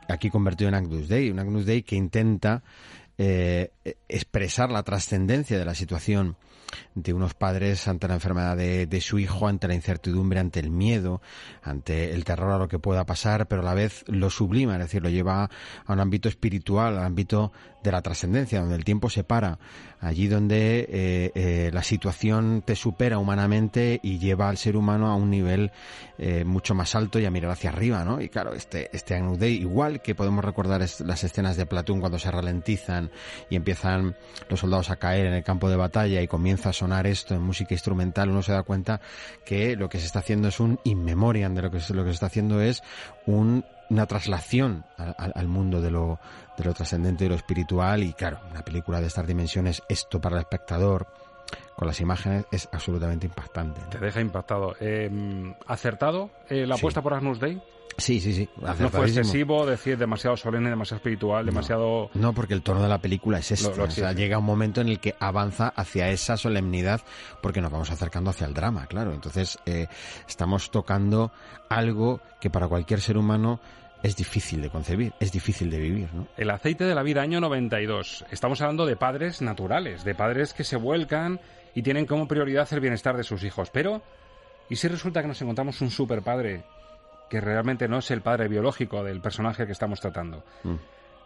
[0.07, 2.63] aquí convertido en Agnus Dei, un Agnus Dei que intenta
[3.17, 3.71] eh,
[4.09, 6.37] expresar la trascendencia de la situación
[6.95, 11.21] de unos padres ante la enfermedad de, su hijo, ante la incertidumbre, ante el miedo,
[11.61, 14.79] ante el terror a lo que pueda pasar, pero a la vez lo sublima, es
[14.79, 15.49] decir, lo lleva
[15.85, 17.51] a un ámbito espiritual, al ámbito
[17.85, 19.59] de la trascendencia, donde el tiempo se para,
[20.01, 25.15] allí donde eh, eh, la situación te supera humanamente y lleva al ser humano a
[25.15, 25.71] un nivel
[26.17, 28.19] eh, mucho más alto y a mirar hacia arriba, ¿no?
[28.19, 32.19] Y claro, este, este Agnus igual que podemos recordar es, las escenas de Platón cuando
[32.19, 33.11] se ralentizan
[33.49, 34.15] y empiezan
[34.49, 37.41] los soldados a caer en el campo de batalla y comienza a sonar esto en
[37.41, 38.99] música instrumental, uno se da cuenta
[39.45, 42.09] que lo que se está haciendo es un in memoriam, de lo que, lo que
[42.09, 42.81] se está haciendo es
[43.27, 46.19] un una traslación al, al, mundo de lo,
[46.57, 50.37] de lo trascendente y lo espiritual y claro, una película de estas dimensiones, esto para
[50.37, 51.07] el espectador
[51.75, 53.81] con las imágenes es absolutamente impactante.
[53.81, 53.89] ¿no?
[53.89, 54.75] Te deja impactado.
[54.79, 57.03] Eh, ¿Acertado eh, la apuesta sí.
[57.03, 57.61] por Agnus Dei?
[57.97, 58.49] Sí, sí, sí.
[58.57, 62.09] No fue excesivo, decir demasiado solemne, demasiado espiritual, demasiado...
[62.13, 63.69] No, no porque el tono de la película es este.
[63.69, 67.01] Lo, lo o sea, llega un momento en el que avanza hacia esa solemnidad
[67.41, 69.13] porque nos vamos acercando hacia el drama, claro.
[69.13, 69.87] Entonces, eh,
[70.27, 71.31] estamos tocando
[71.69, 73.61] algo que para cualquier ser humano
[74.05, 76.27] es difícil de concebir, es difícil de vivir, ¿no?
[76.37, 78.25] El aceite de la vida, año 92.
[78.31, 81.39] Estamos hablando de padres naturales, de padres que se vuelcan
[81.73, 84.01] y tienen como prioridad el bienestar de sus hijos, pero
[84.69, 86.63] ¿Y si resulta que nos encontramos un super padre
[87.29, 90.43] que realmente no es el padre biológico del personaje que estamos tratando?
[90.63, 90.75] Mm.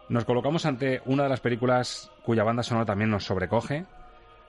[0.09, 3.86] Nos colocamos ante una de las películas cuya banda sonora también nos sobrecoge,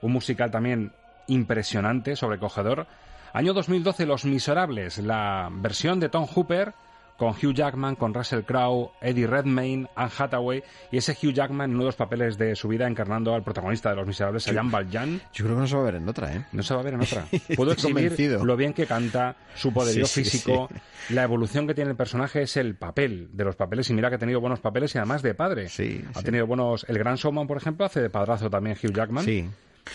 [0.01, 0.91] un musical también
[1.27, 2.87] impresionante, sobrecogedor.
[3.33, 6.73] Año 2012, Los Miserables, la versión de Tom Hooper
[7.21, 11.75] con Hugh Jackman, con Russell Crowe, Eddie Redmayne, Anne Hathaway y ese Hugh Jackman en
[11.75, 14.71] uno de los papeles de su vida encarnando al protagonista de Los Miserables, a Jan
[14.71, 15.21] Valjean.
[15.31, 16.45] Yo creo que no se va a ver en otra, ¿eh?
[16.51, 17.23] No se va a ver en otra.
[17.55, 20.67] Puedo exhibir lo bien que canta, su poderío Sí, sí, físico,
[21.09, 24.15] la evolución que tiene el personaje es el papel de los papeles y mira que
[24.15, 25.67] ha tenido buenos papeles y además de padre.
[26.15, 26.87] ha tenido buenos...
[26.89, 29.25] El Gran Showman, por ejemplo, hace de padrazo también Hugh Jackman.
[29.25, 29.47] Sí.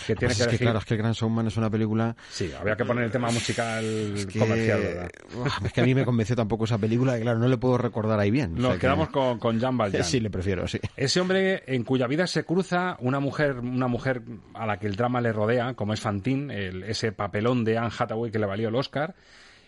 [0.05, 2.15] Que tiene que es que claro, es que el Gran Showman es una película...
[2.29, 3.83] Sí, había que poner el tema musical
[4.31, 5.09] que- comercial, ¿verdad?
[5.35, 7.77] Uf, Es que a mí me convenció tampoco esa película, y claro, no le puedo
[7.77, 8.53] recordar ahí bien.
[8.57, 10.03] o Nos que- quedamos con, con Jan Valjean.
[10.03, 10.79] Sí, le prefiero, sí.
[10.95, 14.21] Ese hombre en cuya vida se cruza una mujer, una mujer
[14.53, 17.91] a la que el drama le rodea, como es Fantine, el- ese papelón de Anne
[17.97, 19.15] Hathaway que le valió el Oscar,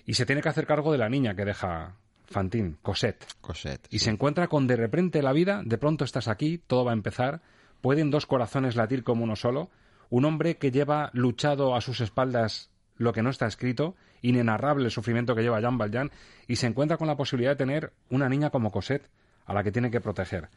[0.05, 1.95] y se tiene que hacer cargo de la niña que deja
[2.28, 3.26] Fantine, Cosette.
[3.41, 3.88] Cosette.
[3.89, 6.93] Y se encuentra con de repente la vida, de pronto estás aquí, todo va a
[6.93, 7.41] empezar,
[7.82, 9.70] pueden dos corazones latir como uno solo,
[10.10, 14.91] un hombre que lleva luchado a sus espaldas lo que no está escrito, inenarrable el
[14.91, 16.12] sufrimiento que lleva Jean Valjean,
[16.47, 19.10] y se encuentra con la posibilidad de tener una niña como Cosette,
[19.45, 20.49] a la que tiene que proteger.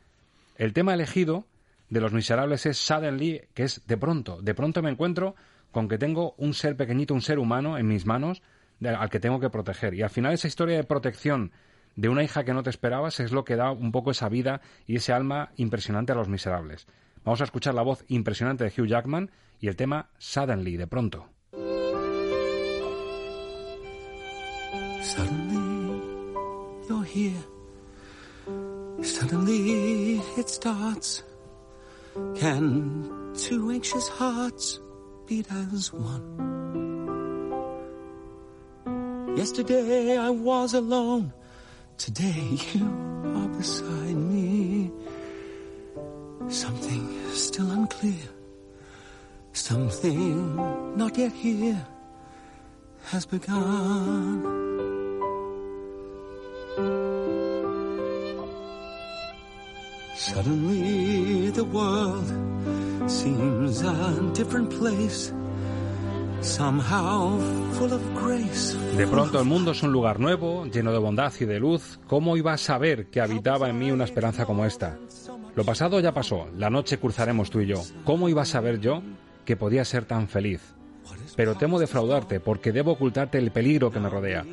[0.57, 1.47] El tema elegido
[1.89, 5.35] de Los Miserables es Suddenly, que es de pronto, de pronto me encuentro
[5.71, 8.43] con que tengo un ser pequeñito, un ser humano en mis manos,
[8.85, 9.95] al que tengo que proteger.
[9.95, 11.53] Y al final esa historia de protección
[11.97, 14.61] de una hija que no te esperabas es lo que da un poco esa vida
[14.87, 16.87] y ese alma impresionante a Los Miserables.
[17.25, 21.29] Vamos a escuchar la voz impresionante de Hugh Jackman y el tema Suddenly, de pronto.
[25.03, 26.03] Suddenly,
[26.89, 27.45] you're here.
[29.03, 31.25] Suddenly, it starts.
[32.35, 34.81] Can two anxious hearts
[35.27, 36.53] beat as one?
[39.37, 41.33] Yesterday I was alone.
[41.97, 42.87] Today you
[43.37, 44.42] are beside me.
[46.53, 48.29] Something still unclear.
[49.55, 50.55] Something
[50.97, 51.83] not yet here
[53.11, 54.43] has begun.
[60.15, 62.31] Suddenly the world
[63.11, 65.33] seems a different place.
[68.97, 72.01] De pronto el mundo es un lugar nuevo, lleno de bondad y de luz.
[72.09, 74.99] ¿Cómo iba a saber que habitaba en mí una esperanza como esta?
[75.55, 77.83] Lo pasado ya pasó, la noche cruzaremos tú y yo.
[78.05, 79.03] ¿Cómo iba a saber yo
[79.45, 80.75] que podía ser tan feliz?
[81.37, 84.45] Pero temo defraudarte porque debo ocultarte el peligro que me rodea.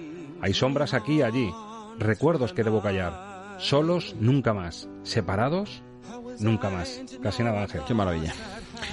[0.41, 1.51] Hay sombras aquí y allí,
[1.97, 3.57] recuerdos que debo callar.
[3.59, 4.89] Solos, nunca más.
[5.03, 5.83] Separados,
[6.39, 7.01] nunca más.
[7.21, 7.81] Casi nada, Ángel.
[7.87, 8.33] Qué maravilla.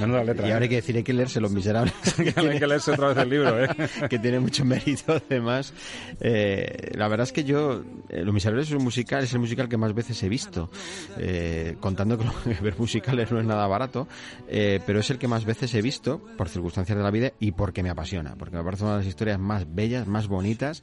[0.00, 0.48] Menuda letra.
[0.48, 0.66] Y ahora ¿eh?
[0.66, 1.94] hay que decir, hay que leerse Los Miserables.
[2.36, 3.68] Hay que leerse otra vez el libro, ¿eh?
[4.10, 5.72] que tiene mucho mérito, además.
[6.20, 9.68] Eh, la verdad es que yo, eh, Los Miserables es un musical, es el musical
[9.68, 10.70] que más veces he visto.
[11.18, 14.08] Eh, contando que que ver musicales no es nada barato,
[14.48, 17.52] eh, pero es el que más veces he visto, por circunstancias de la vida y
[17.52, 18.36] porque me apasiona.
[18.36, 20.82] Porque me parece una de las historias más bellas, más bonitas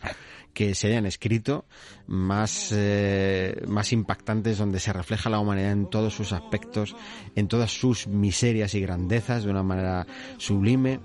[0.53, 1.65] que se hayan escrito,
[2.05, 6.95] más, eh, más impactantes, donde se refleja la humanidad en todos sus aspectos,
[7.35, 10.05] en todas sus miserias y grandezas de una manera
[10.37, 10.99] sublime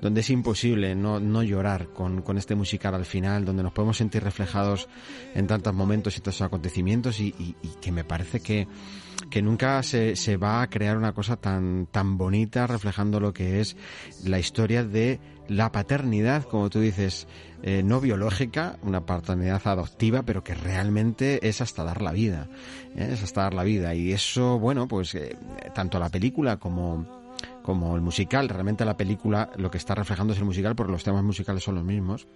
[0.00, 3.96] donde es imposible no, no llorar con, con este musical al final, donde nos podemos
[3.96, 4.88] sentir reflejados
[5.34, 7.32] en tantos momentos y tantos acontecimientos y,
[7.80, 8.66] que me parece que,
[9.30, 13.60] que nunca se, se va a crear una cosa tan, tan bonita reflejando lo que
[13.60, 13.76] es
[14.24, 17.26] la historia de la paternidad, como tú dices,
[17.62, 22.48] eh, no biológica, una paternidad adoptiva, pero que realmente es hasta dar la vida,
[22.94, 23.10] ¿eh?
[23.12, 23.94] es hasta dar la vida.
[23.94, 25.36] Y eso, bueno, pues eh,
[25.74, 27.19] tanto la película como
[27.62, 28.48] como el musical.
[28.48, 31.76] Realmente la película lo que está reflejando es el musical porque los temas musicales son
[31.76, 32.26] los mismos.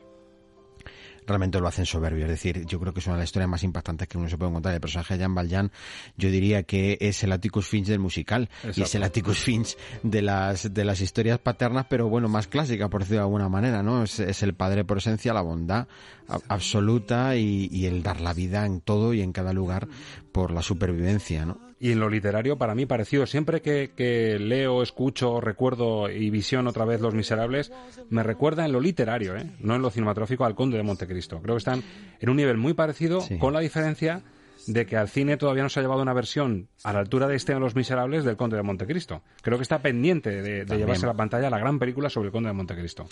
[1.26, 2.24] Realmente lo hacen soberbio.
[2.26, 4.36] Es decir, yo creo que es una de las historias más impactantes que uno se
[4.36, 4.74] puede encontrar.
[4.74, 5.72] El personaje de Jean Valjean,
[6.18, 8.50] yo diría que es el Atticus Finch del musical.
[8.76, 12.90] Y es el Atticus Finch de las, de las historias paternas, pero bueno, más clásica,
[12.90, 14.02] por decirlo de alguna manera, ¿no?
[14.02, 15.88] Es, es el padre por esencia, la bondad
[16.28, 19.88] a- absoluta y, y el dar la vida en todo y en cada lugar
[20.30, 21.58] por la supervivencia, ¿no?
[21.80, 23.26] Y en lo literario, para mí, parecido.
[23.26, 27.72] Siempre que, que leo, escucho, recuerdo y visiono otra vez Los Miserables,
[28.10, 29.44] me recuerda en lo literario, ¿eh?
[29.60, 31.40] no en lo cinematográfico, al Conde de Montecristo.
[31.42, 31.82] Creo que están
[32.20, 34.22] en un nivel muy parecido, con la diferencia
[34.66, 37.36] de que al cine todavía no se ha llevado una versión a la altura de
[37.36, 39.20] este de Los Miserables del Conde de Montecristo.
[39.42, 42.32] Creo que está pendiente de, de llevarse a la pantalla la gran película sobre el
[42.32, 43.04] Conde de Montecristo.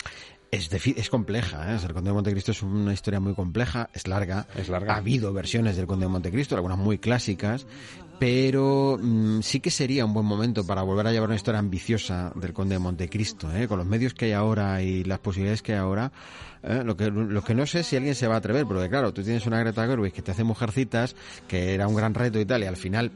[0.49, 1.77] Es, defi- es compleja, ¿eh?
[1.85, 4.47] El Conde de Montecristo es una historia muy compleja, es larga.
[4.57, 4.95] Es larga.
[4.95, 7.67] Ha habido versiones del Conde de Montecristo, algunas muy clásicas,
[8.19, 12.31] pero mm, sí que sería un buen momento para volver a llevar una historia ambiciosa
[12.35, 13.67] del Conde de Montecristo, ¿eh?
[13.67, 16.11] con los medios que hay ahora y las posibilidades que hay ahora.
[16.63, 16.81] ¿eh?
[16.85, 19.23] Lo, que, lo que no sé si alguien se va a atrever, porque claro, tú
[19.23, 21.15] tienes una Greta Gerwig que te hace mujercitas,
[21.47, 23.11] que era un gran reto y tal, y al final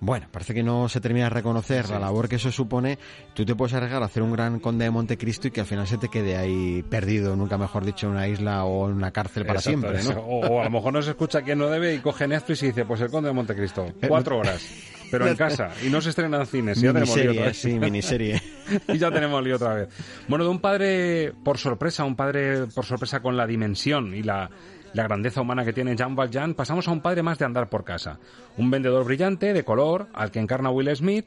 [0.00, 2.98] bueno, parece que no se termina de reconocer la labor que eso supone.
[3.34, 5.86] Tú te puedes arriesgar a hacer un gran conde de Montecristo y que al final
[5.86, 9.44] se te quede ahí perdido, nunca mejor dicho, en una isla o en una cárcel
[9.44, 10.14] para Exacto, siempre.
[10.14, 10.20] ¿no?
[10.20, 12.66] O, o a lo mejor no se escucha quien no debe y coge Netflix y
[12.68, 14.66] dice, pues el Conde de Montecristo, Eh, cuatro horas,
[15.10, 17.56] pero en casa, y no se estrena en cines, y ya tenemos lío otra vez.
[17.58, 18.40] sí, miniserie.
[18.88, 19.88] y ya tenemos lío otra vez.
[20.28, 24.48] Bueno, de un padre por sorpresa, un padre por sorpresa con la dimensión y la,
[24.92, 27.84] la grandeza humana que tiene Jean Valjean, pasamos a un padre más de andar por
[27.84, 28.18] casa.
[28.56, 31.26] Un vendedor brillante, de color, al que encarna Will Smith,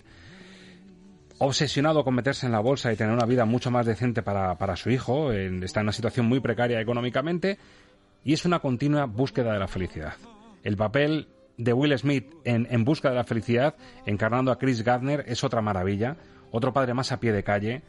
[1.40, 4.76] obsesionado con meterse en la bolsa y tener una vida mucho más decente para, para
[4.76, 7.58] su hijo, está en una situación muy precaria económicamente,
[8.24, 10.14] y es una continua búsqueda de la felicidad.
[10.64, 15.24] El papel de Will Smith en En busca de la felicidad, encarnando a Chris Gardner,
[15.28, 16.18] es otra maravilla,
[16.52, 17.84] otro padre más a pie de calle,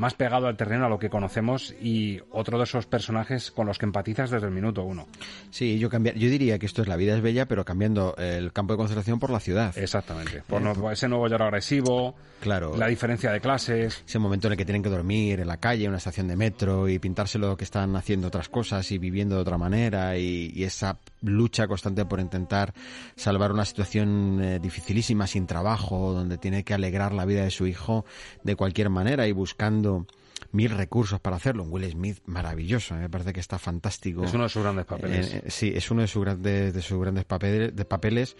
[0.00, 3.76] más pegado al terreno a lo que conocemos y otro de esos personajes con los
[3.78, 5.06] que empatizas desde el minuto uno.
[5.50, 8.50] Sí, yo, cambia- yo diría que esto es La vida es bella, pero cambiando el
[8.54, 9.76] campo de concentración por la ciudad.
[9.76, 10.42] Exactamente.
[10.46, 12.74] Por Eh, no- por- ese Nuevo York agresivo, Claro.
[12.78, 14.02] la diferencia de clases.
[14.06, 16.36] Ese momento en el que tienen que dormir en la calle, en una estación de
[16.36, 20.64] metro y pintárselo que están haciendo otras cosas y viviendo de otra manera y, y
[20.64, 22.72] esa lucha constante por intentar
[23.16, 27.66] salvar una situación eh, dificilísima sin trabajo, donde tiene que alegrar la vida de su
[27.66, 28.04] hijo
[28.42, 30.06] de cualquier manera y buscando
[30.52, 31.62] mil recursos para hacerlo.
[31.64, 34.24] Un Will Smith maravilloso, eh, me parece que está fantástico.
[34.24, 35.34] Es uno de sus grandes papeles.
[35.34, 38.36] Eh, eh, sí, es uno de sus grandes, de sus grandes papeles, de papeles,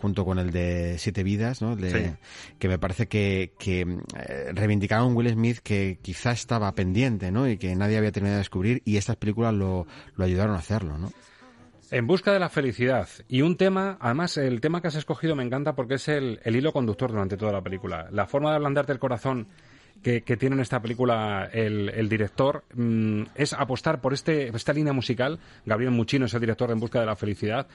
[0.00, 1.74] junto con el de Siete Vidas, ¿no?
[1.76, 2.12] De- Sí.
[2.60, 3.80] Que me parece que, que
[4.16, 7.48] eh, reivindicaba un Will Smith que quizá estaba pendiente, ¿no?
[7.48, 10.96] Y que nadie había terminado de descubrir y estas películas lo, lo ayudaron a hacerlo,
[10.98, 11.12] ¿no?
[11.90, 13.08] En busca de la felicidad.
[13.28, 16.54] Y un tema, además, el tema que has escogido me encanta porque es el, el
[16.54, 18.08] hilo conductor durante toda la película.
[18.12, 19.48] La forma de ablandarte el corazón
[20.00, 24.72] que, que tiene en esta película el, el director mm, es apostar por este, esta
[24.72, 25.40] línea musical.
[25.66, 27.66] Gabriel Muchino es el director de En busca de la felicidad.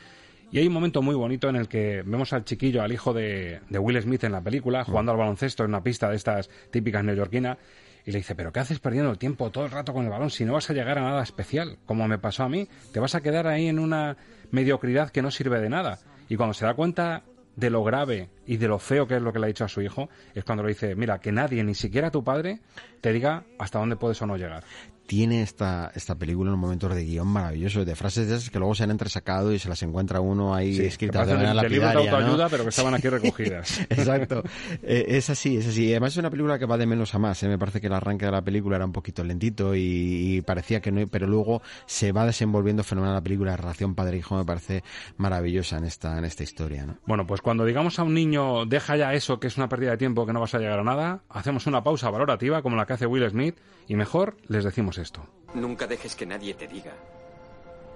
[0.49, 3.59] Y hay un momento muy bonito en el que vemos al chiquillo, al hijo de,
[3.69, 7.03] de Will Smith en la película, jugando al baloncesto en una pista de estas típicas
[7.03, 7.57] neoyorquinas,
[8.05, 10.29] y le dice, pero ¿qué haces perdiendo el tiempo todo el rato con el balón
[10.29, 11.77] si no vas a llegar a nada especial?
[11.85, 14.17] Como me pasó a mí, te vas a quedar ahí en una
[14.51, 15.99] mediocridad que no sirve de nada.
[16.29, 17.23] Y cuando se da cuenta
[17.55, 19.69] de lo grave y de lo feo que es lo que le ha dicho a
[19.69, 22.59] su hijo, es cuando le dice, mira, que nadie, ni siquiera tu padre,
[23.01, 24.63] te diga hasta dónde puedes o no llegar.
[25.05, 28.73] Tiene esta, esta película unos momentos de guion maravillosos, de frases de esas que luego
[28.75, 31.63] se han entresacado y se las encuentra uno ahí Sí, escritas de manera de de
[31.63, 31.99] lapidaria, ¿no?
[32.17, 33.79] autoayuda, pero que estaban aquí recogidas.
[33.89, 34.43] Exacto.
[34.81, 35.91] Eh, es así, es así.
[35.91, 37.41] Además es una película que va de menos a más.
[37.43, 37.47] ¿eh?
[37.47, 40.81] Me parece que el arranque de la película era un poquito lentito y, y parecía
[40.81, 43.51] que no, pero luego se va desenvolviendo fenomenal la película.
[43.51, 44.83] La relación padre-hijo me parece
[45.17, 46.85] maravillosa en esta, en esta historia.
[46.85, 46.97] ¿no?
[47.05, 49.97] Bueno, pues cuando digamos a un niño, deja ya eso que es una pérdida de
[49.97, 52.93] tiempo, que no vas a llegar a nada, hacemos una pausa valorativa como la que
[52.93, 53.55] hace Will Smith
[53.87, 55.21] y mejor les decimos esto.
[55.53, 56.93] Nunca dejes que nadie te diga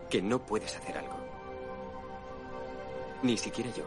[0.09, 1.15] que no puedes hacer algo.
[3.21, 3.83] Ni siquiera yo.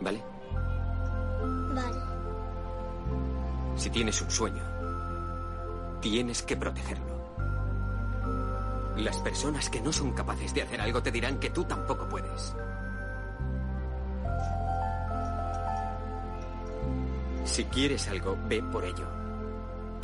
[0.00, 0.22] ¿Vale?
[1.74, 2.00] Vale.
[3.76, 4.62] Si tienes un sueño,
[6.00, 7.14] tienes que protegerlo.
[8.96, 12.54] Las personas que no son capaces de hacer algo te dirán que tú tampoco puedes.
[17.44, 19.23] Si quieres algo, ve por ello.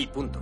[0.01, 0.41] Y punto.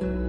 [0.00, 0.27] Bye.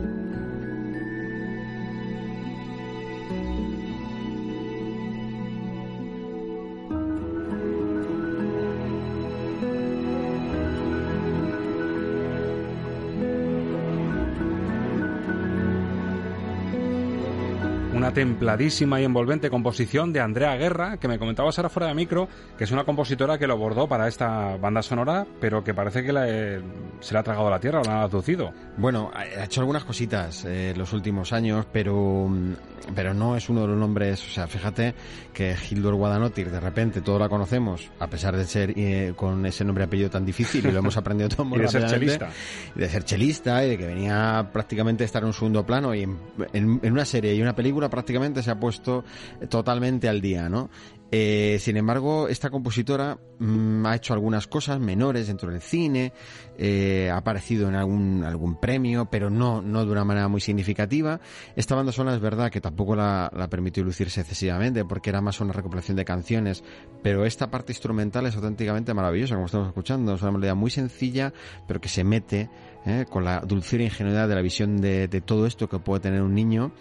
[18.12, 22.64] Templadísima y envolvente composición de Andrea Guerra, que me comentabas ahora fuera de micro, que
[22.64, 26.28] es una compositora que lo bordó para esta banda sonora, pero que parece que la,
[26.28, 26.62] eh,
[27.00, 28.52] se le ha tragado la tierra o la ha aducido.
[28.78, 32.54] Bueno, ha hecho algunas cositas en los últimos años, pero, mm,
[32.96, 34.26] pero no es uno de los nombres.
[34.26, 34.94] O sea, fíjate
[35.34, 39.64] que Hildur Guadanotir, de repente todos la conocemos, a pesar de ser eh, con ese
[39.66, 42.30] nombre y apellido tan difícil, y lo hemos aprendido todo muy Y de ser chelista.
[42.76, 45.94] y de ser chelista y de que venía prácticamente a estar en un segundo plano
[45.96, 46.18] y en,
[46.54, 49.04] en- en una serie y una película prácticamente se ha puesto
[49.50, 50.70] totalmente al día, ¿no?
[51.12, 56.14] Eh, sin embargo, esta compositora mm, ha hecho algunas cosas menores dentro del cine,
[56.58, 61.20] eh, ha aparecido en algún, algún premio, pero no, no de una manera muy significativa.
[61.56, 65.40] Esta banda sonora es verdad que tampoco la, la permitió lucirse excesivamente porque era más
[65.42, 66.64] una recopilación de canciones,
[67.02, 70.14] pero esta parte instrumental es auténticamente maravillosa, como estamos escuchando.
[70.14, 71.34] Es una melodía muy sencilla,
[71.68, 72.50] pero que se mete
[72.86, 76.02] eh, con la dulzura e ingenuidad de la visión de, de todo esto que puede
[76.02, 76.72] tener un niño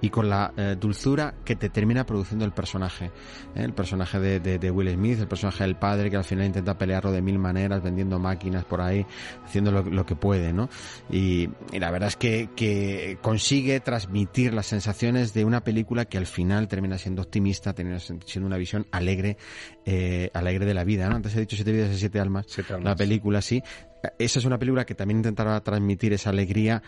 [0.00, 3.06] y con la eh, dulzura que te termina produciendo el personaje.
[3.56, 3.64] ¿eh?
[3.64, 6.78] El personaje de, de- de Will Smith, el personaje del padre que al final intenta
[6.78, 9.04] pelearlo de mil maneras, vendiendo máquinas por ahí,
[9.44, 10.68] haciendo lo, lo que puede, ¿no?
[11.10, 16.16] Y, y la verdad es que, que consigue transmitir las sensaciones de una película que
[16.18, 19.36] al final termina siendo optimista, termina siendo una visión alegre,
[19.84, 21.16] eh, alegre de la vida, ¿no?
[21.16, 22.46] Antes he dicho siete vidas y siete almas.
[22.72, 22.84] almas.
[22.84, 23.64] La película, sí.
[24.18, 26.82] Esa es una película que también intentará transmitir esa alegría,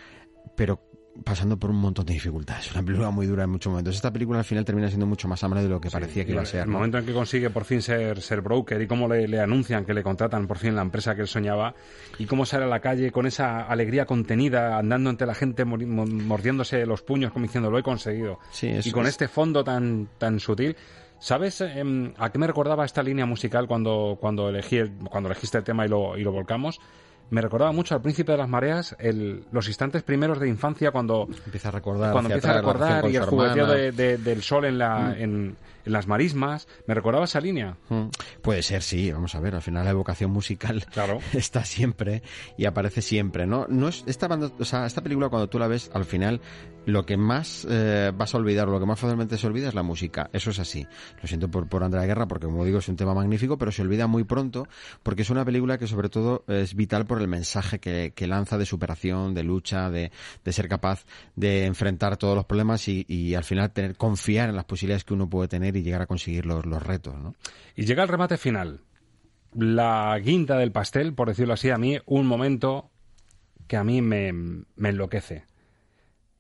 [0.57, 0.81] pero
[1.25, 2.71] pasando por un montón de dificultades.
[2.73, 3.95] Una película muy dura en muchos momentos.
[3.97, 6.43] Esta película al final termina siendo mucho más amable de lo que parecía que iba
[6.43, 6.63] a ser.
[6.63, 6.75] El ¿no?
[6.75, 9.93] momento en que consigue por fin ser, ser broker y cómo le, le anuncian que
[9.93, 11.75] le contratan por fin la empresa que él soñaba
[12.19, 16.87] y cómo sale a la calle con esa alegría contenida, andando entre la gente, mordiéndose
[16.87, 18.39] los puños como diciendo lo he conseguido.
[18.51, 19.11] Sí, y con es.
[19.11, 20.77] este fondo tan, tan sutil.
[21.21, 25.59] ¿Sabes em, a qué me recordaba esta línea musical cuando, cuando, elegí el- cuando elegiste
[25.59, 26.81] el tema y lo, y lo volcamos?
[27.31, 31.29] Me recordaba mucho al Príncipe de las Mareas el- los instantes primeros de infancia cuando
[31.47, 32.13] Empieza a recordar.
[32.13, 35.23] cuando empieza a recordar y el jugueteo de- de- del sol en, la, Mm.
[35.23, 35.57] en,
[35.87, 37.77] en las marismas, me recordaba esa línea.
[37.89, 38.09] Mm,
[38.43, 41.19] Puede ser, sí, vamos a ver, al final la evocación musical Claro.
[41.33, 42.23] está siempre
[42.59, 43.67] y aparece siempre, ¿no?
[43.69, 46.41] No es esta banda, o sea, esta película cuando tú la ves, al final
[46.87, 49.75] lo que más eh, vas a olvidar, o lo que más fácilmente se olvida es
[49.75, 50.87] la música, eso es así.
[51.23, 53.83] Lo siento por, por Andrea Guerra, porque como digo es un tema magnífico, pero se
[53.83, 54.67] olvida muy pronto,
[55.03, 58.67] porque es una película que sobre todo es vital por el mensaje que, lanza de
[58.67, 60.11] superación, de lucha, de,
[60.47, 61.05] ser capaz
[61.37, 65.29] de enfrentar todos los problemas y, al final tener, confiar en las posibilidades que uno
[65.29, 67.35] puede tener y llegar a conseguir los, retos, ¿no?
[67.77, 68.81] Y llega el remate final.
[69.55, 72.91] La guinda del pastel, por decirlo así, a mí un momento
[73.71, 74.29] que a mí me,
[74.77, 75.45] enloquece.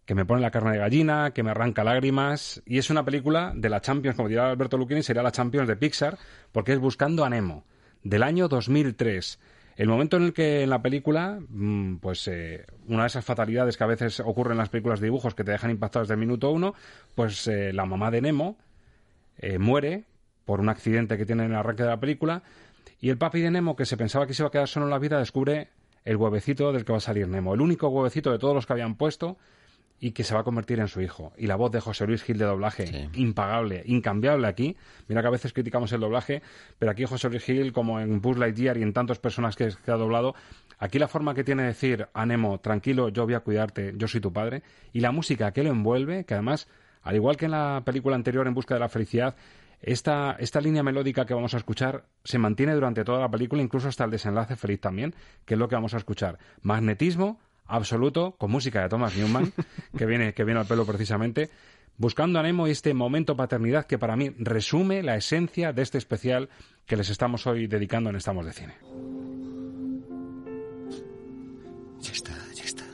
[0.04, 2.60] Que me pone la carne de gallina, que me arranca lágrimas.
[2.66, 5.76] Y es una película de la Champions, como dirá Alberto Lucchini, sería la Champions de
[5.76, 6.18] Pixar,
[6.50, 7.64] porque es Buscando a Nemo,
[8.02, 9.38] del año 2003.
[9.80, 13.78] El momento en el que en la película, mm, pues eh, una de esas fatalidades
[13.78, 16.20] que a veces ocurren en las películas de dibujos que te dejan impactado desde el
[16.20, 16.74] minuto uno,
[17.14, 18.58] pues eh, la mamá de Nemo
[19.38, 20.04] eh, muere
[20.44, 22.42] por un accidente que tiene en el arranque de la película
[23.00, 24.90] y el papi de Nemo, que se pensaba que se iba a quedar solo en
[24.90, 25.70] la vida, descubre
[26.04, 28.74] el huevecito del que va a salir Nemo, el único huevecito de todos los que
[28.74, 29.38] habían puesto
[30.00, 31.32] y que se va a convertir en su hijo.
[31.36, 34.76] Y la voz de José Luis Gil de doblaje, impagable, incambiable aquí.
[35.08, 36.42] Mira que a veces criticamos el doblaje,
[36.78, 39.90] pero aquí José Luis Gil, como en Buzz Lightyear y en tantas personas que, que
[39.90, 40.34] ha doblado,
[40.78, 44.08] aquí la forma que tiene de decir a Nemo, tranquilo, yo voy a cuidarte, yo
[44.08, 46.66] soy tu padre, y la música que lo envuelve, que además,
[47.02, 49.36] al igual que en la película anterior, En busca de la felicidad,
[49.82, 53.88] esta, esta línea melódica que vamos a escuchar se mantiene durante toda la película, incluso
[53.88, 56.38] hasta el desenlace feliz también, que es lo que vamos a escuchar.
[56.62, 57.40] Magnetismo
[57.70, 59.52] absoluto, con música de Thomas Newman,
[59.96, 61.50] que viene, que viene al pelo precisamente,
[61.96, 65.98] buscando a Nemo y este momento paternidad que para mí resume la esencia de este
[65.98, 66.48] especial
[66.86, 68.74] que les estamos hoy dedicando en Estamos de Cine.
[72.00, 72.84] Ya está, ya está.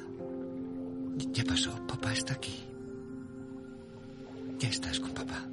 [1.32, 2.64] Ya pasó, papá está aquí.
[4.58, 5.46] Ya estás con papá.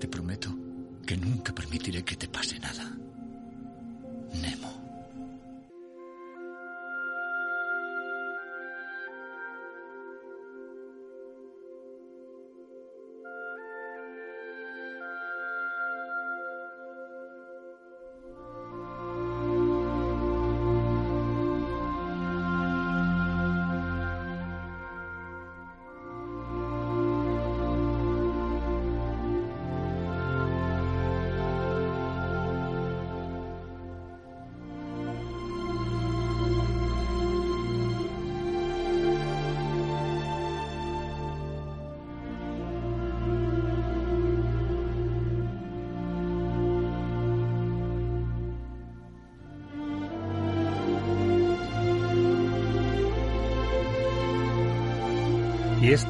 [0.00, 0.50] Te prometo
[1.06, 2.96] que nunca permitiré que te pase nada.
[4.42, 4.83] Nemo.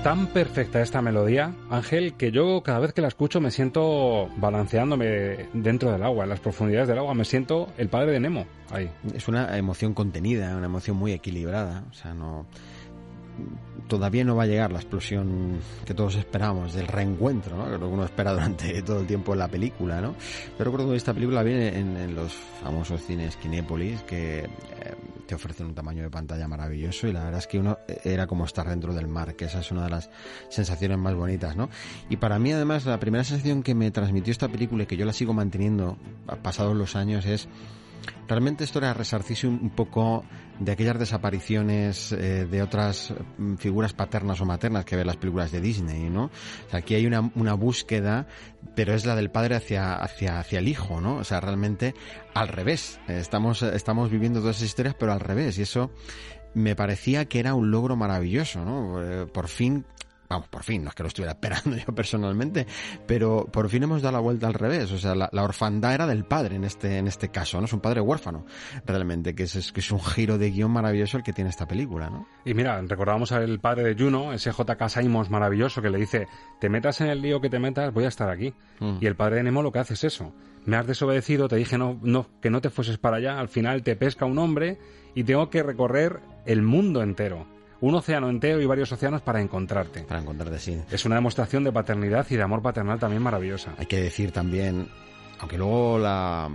[0.05, 5.49] Tan perfecta esta melodía, Ángel, que yo cada vez que la escucho me siento balanceándome
[5.55, 7.15] dentro del agua, en las profundidades del agua.
[7.15, 8.91] Me siento el padre de Nemo ahí.
[9.15, 11.85] Es una emoción contenida, una emoción muy equilibrada.
[11.91, 12.45] O sea, no.
[13.89, 17.79] Todavía no va a llegar la explosión que todos esperamos del reencuentro, ¿no?
[17.79, 20.01] que uno espera durante todo el tiempo en la película.
[20.01, 20.15] ¿no?
[20.59, 24.49] Yo recuerdo que esta película viene en, los famosos cines Kinépolis, que eh,
[25.27, 28.45] te ofrecen un tamaño de pantalla maravilloso y la verdad es que uno era como
[28.45, 30.11] estar dentro del mar, que esa es una de las
[30.49, 31.69] sensaciones más bonitas, ¿no?
[32.09, 35.05] Y para mí además la primera sensación que me transmitió esta película y que yo
[35.05, 35.97] la sigo manteniendo
[36.43, 37.49] pasados los años es
[38.29, 40.25] realmente esto era resarcirse un, poco
[40.59, 45.51] de aquellas desapariciones eh, de otras mm, figuras paternas o maternas que ven las películas
[45.53, 46.31] de Disney, ¿no?
[46.73, 48.27] Aquí hay una, una búsqueda,
[48.75, 51.17] pero es la del padre hacia, hacia, hacia el hijo, ¿no?
[51.17, 51.95] O sea, realmente
[52.35, 53.01] al revés.
[53.09, 55.59] Estamos, estamos viviendo todas esas historias, pero al revés.
[55.59, 55.91] Y eso
[56.55, 59.03] me parecía que era un logro maravilloso, ¿no?
[59.03, 59.85] Eh, por fin
[60.35, 62.67] vamos, por fin, no es que lo estuviera esperando yo personalmente,
[63.07, 66.25] pero por fin hemos dado la vuelta al revés, o sea, la, orfandad era del
[66.25, 67.67] padre en este, en este caso, ¿no?
[67.67, 68.45] Es un padre huérfano,
[68.87, 72.11] realmente, que es, que es un giro de guion maravilloso el que tiene esta película,
[72.11, 72.27] ¿no?
[72.45, 74.89] Y mira, recordamos al padre de Juno, ese J.K.
[74.89, 76.27] Simons maravilloso, que le dice,
[76.61, 78.55] te metas en el lío que te metas, voy a estar aquí.
[78.81, 78.99] Mm.
[79.01, 80.33] Y el padre de Nemo lo que hace es eso.
[80.65, 83.83] Me has desobedecido, te dije no, no, que no te fueses para allá, al final
[83.83, 84.79] te pesca un hombre
[85.15, 90.03] y tengo que recorrer el mundo entero un océano entero y varios océanos para encontrarte.
[90.03, 90.81] Para encontrarte, sí.
[90.91, 93.75] Es una demostración de paternidad y de amor paternal también maravillosa.
[93.79, 94.89] Hay que decir también,
[95.45, 96.51] aunque luego la,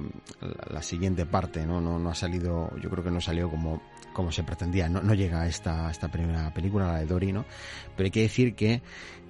[0.71, 1.79] la, siguiente parte ¿no?
[1.79, 3.83] No, no ha salido, yo creo que no salió como,
[4.13, 7.45] como se pretendía, no, no llega a esta, esta primera película, la de Dory, ¿no?
[7.95, 8.81] Pero hay que decir que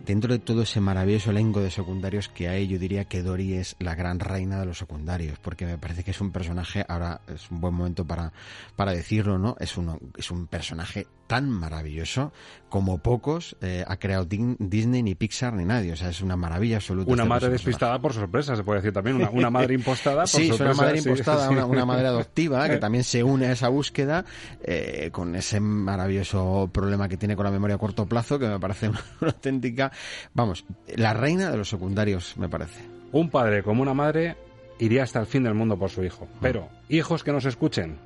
[0.05, 3.76] dentro de todo ese maravilloso elenco de secundarios que hay, yo diría que Dory es
[3.80, 7.51] la gran reina de los secundarios, porque me parece que es un personaje, ahora es
[7.51, 8.32] un buen momento para,
[8.78, 9.57] para decirlo, ¿no?
[9.60, 12.34] Es, uno, es un personaje tan maravilloso
[12.70, 15.93] como pocos eh, ha creado Disney, ni Pixar, ni nadie.
[15.93, 17.12] O sea, es una maravilla absoluta.
[17.12, 19.28] Una este madre despistada por sorpresa, se puede decir también.
[19.32, 20.74] Una, madre impostada por sí, sorpresa.
[20.74, 24.26] una madre impostada, Una, madre adoptiva que también se une a esa búsqueda
[24.64, 28.60] eh, con ese maravilloso problema que tiene con la memoria a corto plazo, que me
[28.60, 28.89] parece
[29.22, 29.91] una auténtica
[30.34, 32.82] vamos, la reina de los secundarios, me parece.
[33.12, 34.38] Un padre como una madre
[34.80, 36.26] iría hasta el fin del mundo por su hijo.
[36.26, 36.39] Mm.
[36.41, 37.97] Pero, hijos que nos escuchen,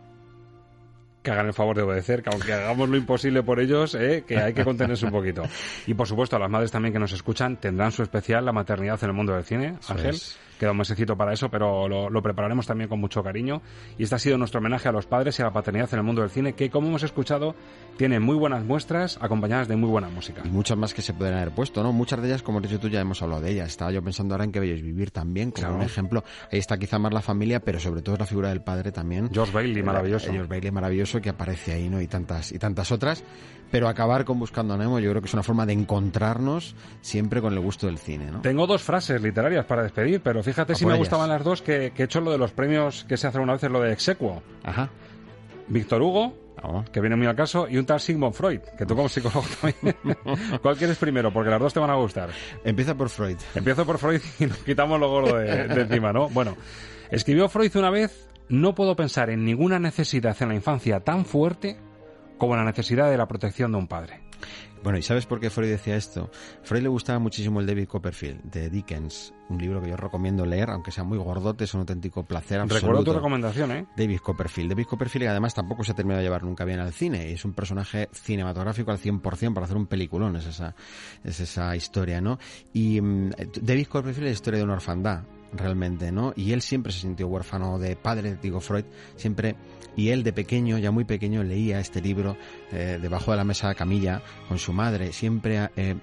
[1.22, 4.38] que hagan el favor de obedecer, que aunque hagamos lo imposible por ellos, eh, que
[4.38, 5.44] hay que contenerse un poquito.
[5.88, 9.00] Y por supuesto, a las madres también que nos escuchan tendrán su especial la maternidad
[9.04, 10.18] en el mundo del cine, Ángel
[10.64, 13.62] queda un mesecito para eso, pero lo, prepararemos también con mucho cariño.
[13.98, 16.06] Y este ha sido nuestro homenaje a los padres y a la paternidad en el
[16.06, 17.54] mundo del cine, que como hemos escuchado,
[17.98, 20.42] tiene muy buenas muestras acompañadas de muy buena música.
[20.46, 21.92] Y muchas más que se pueden haber puesto, ¿no?
[21.92, 23.68] Muchas de ellas, como has dicho tú, ya hemos hablado de ellas.
[23.68, 26.24] Estaba yo pensando ahora en que veis vivir también, como un ejemplo.
[26.50, 29.30] Ahí está quizá más la familia, pero sobre todo la figura del padre también.
[29.34, 30.32] George Bailey, maravilloso.
[30.32, 32.00] George Bailey, maravilloso, que aparece ahí, ¿no?
[32.02, 33.24] Y tantas, y tantas otras
[33.74, 37.42] pero acabar con Buscando a Nemo yo creo que es una forma de encontrarnos siempre
[37.42, 38.30] con el gusto del cine.
[38.30, 38.42] ¿no?
[38.42, 42.04] Tengo dos frases literarias para despedir, pero fíjate si me gustaban las dos que, he
[42.04, 44.44] hecho lo de los premios que se hacen una vez, lo de Exequo.
[44.64, 44.92] Ajá.
[45.70, 46.86] Víctor Hugo, ah.
[46.92, 49.96] que viene muy al caso, y un tal Sigmund Freud, que tú como psicólogo también.
[50.62, 51.34] ¿Cuál quieres primero?
[51.34, 52.30] Porque las dos te van a gustar.
[52.64, 53.38] Empieza por Freud.
[53.56, 56.30] Empiezo por Freud y nos quitamos lo gordo de, de encima, ¿no?
[56.30, 56.56] Bueno,
[57.10, 61.80] escribió Freud una vez, no puedo pensar en ninguna necesidad en la infancia tan fuerte
[62.38, 64.22] como la necesidad de la protección de un padre.
[64.84, 66.30] Bueno, ¿y sabes por qué Freud decía esto?
[66.62, 70.70] Freud le gustaba muchísimo el David Copperfield, de Dickens, un libro que yo recomiendo leer,
[70.70, 72.88] aunque sea muy gordote, es un auténtico placer absoluto.
[72.88, 73.86] Recuerdo tu recomendación, ¿eh?
[73.96, 74.72] David Copperfield.
[74.72, 77.32] David Copperfield, además, tampoco se ha terminado de llevar nunca bien al cine.
[77.32, 80.76] Es un personaje cinematográfico al 100% para hacer un peliculón, es esa,
[81.24, 82.38] es esa historia, ¿no?
[82.74, 83.32] Y mm,
[83.62, 85.24] David Copperfield es la historia de una orfandad
[85.54, 86.34] realmente, ¿no?
[86.36, 88.86] Y él siempre se sintió huérfano de padre, digo Freud,
[89.16, 89.56] siempre,
[89.96, 92.38] y él de pequeño, ya muy pequeño, leía este libro
[92.72, 95.96] eh, debajo de la mesa de camilla con su madre, siempre eh,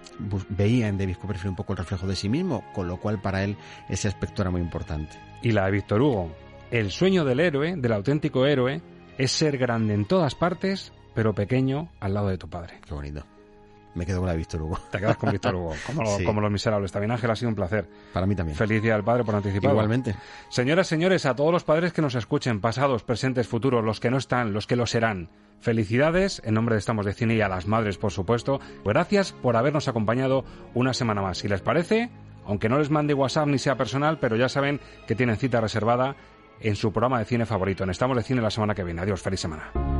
[0.48, 3.42] veía en David Copperfield un poco el reflejo de sí mismo, con lo cual para
[3.44, 3.56] él
[3.88, 5.18] ese aspecto era muy importante.
[5.42, 6.30] Y la de Víctor Hugo,
[6.70, 8.80] el sueño del héroe, del auténtico héroe,
[9.18, 12.80] es ser grande en todas partes, pero pequeño al lado de tu padre.
[12.86, 13.24] Qué bonito.
[13.94, 14.78] Me quedo con la de Víctor Hugo.
[14.90, 15.74] Te quedas con Víctor Hugo,
[16.24, 16.92] como, los miserables.
[16.92, 17.88] También Ángel, ha sido un placer.
[18.12, 18.56] Para mí también.
[18.56, 19.74] Feliz Día del Padre por anticipado.
[19.74, 20.14] Igualmente.
[20.48, 24.18] Señoras, señores, a todos los padres que nos escuchen, pasados, presentes, futuros, los que no
[24.18, 25.28] están, los que lo serán.
[25.60, 28.60] Felicidades en nombre de Estamos de Cine y a las madres, por supuesto.
[28.84, 30.44] Gracias por habernos acompañado
[30.74, 31.38] una semana más.
[31.38, 32.10] Si les parece,
[32.46, 36.16] aunque no les mande WhatsApp ni sea personal, pero ya saben que tienen cita reservada
[36.60, 37.84] en su programa de cine favorito.
[37.84, 39.02] En Estamos de Cine la semana que viene.
[39.02, 39.99] Adiós, feliz semana.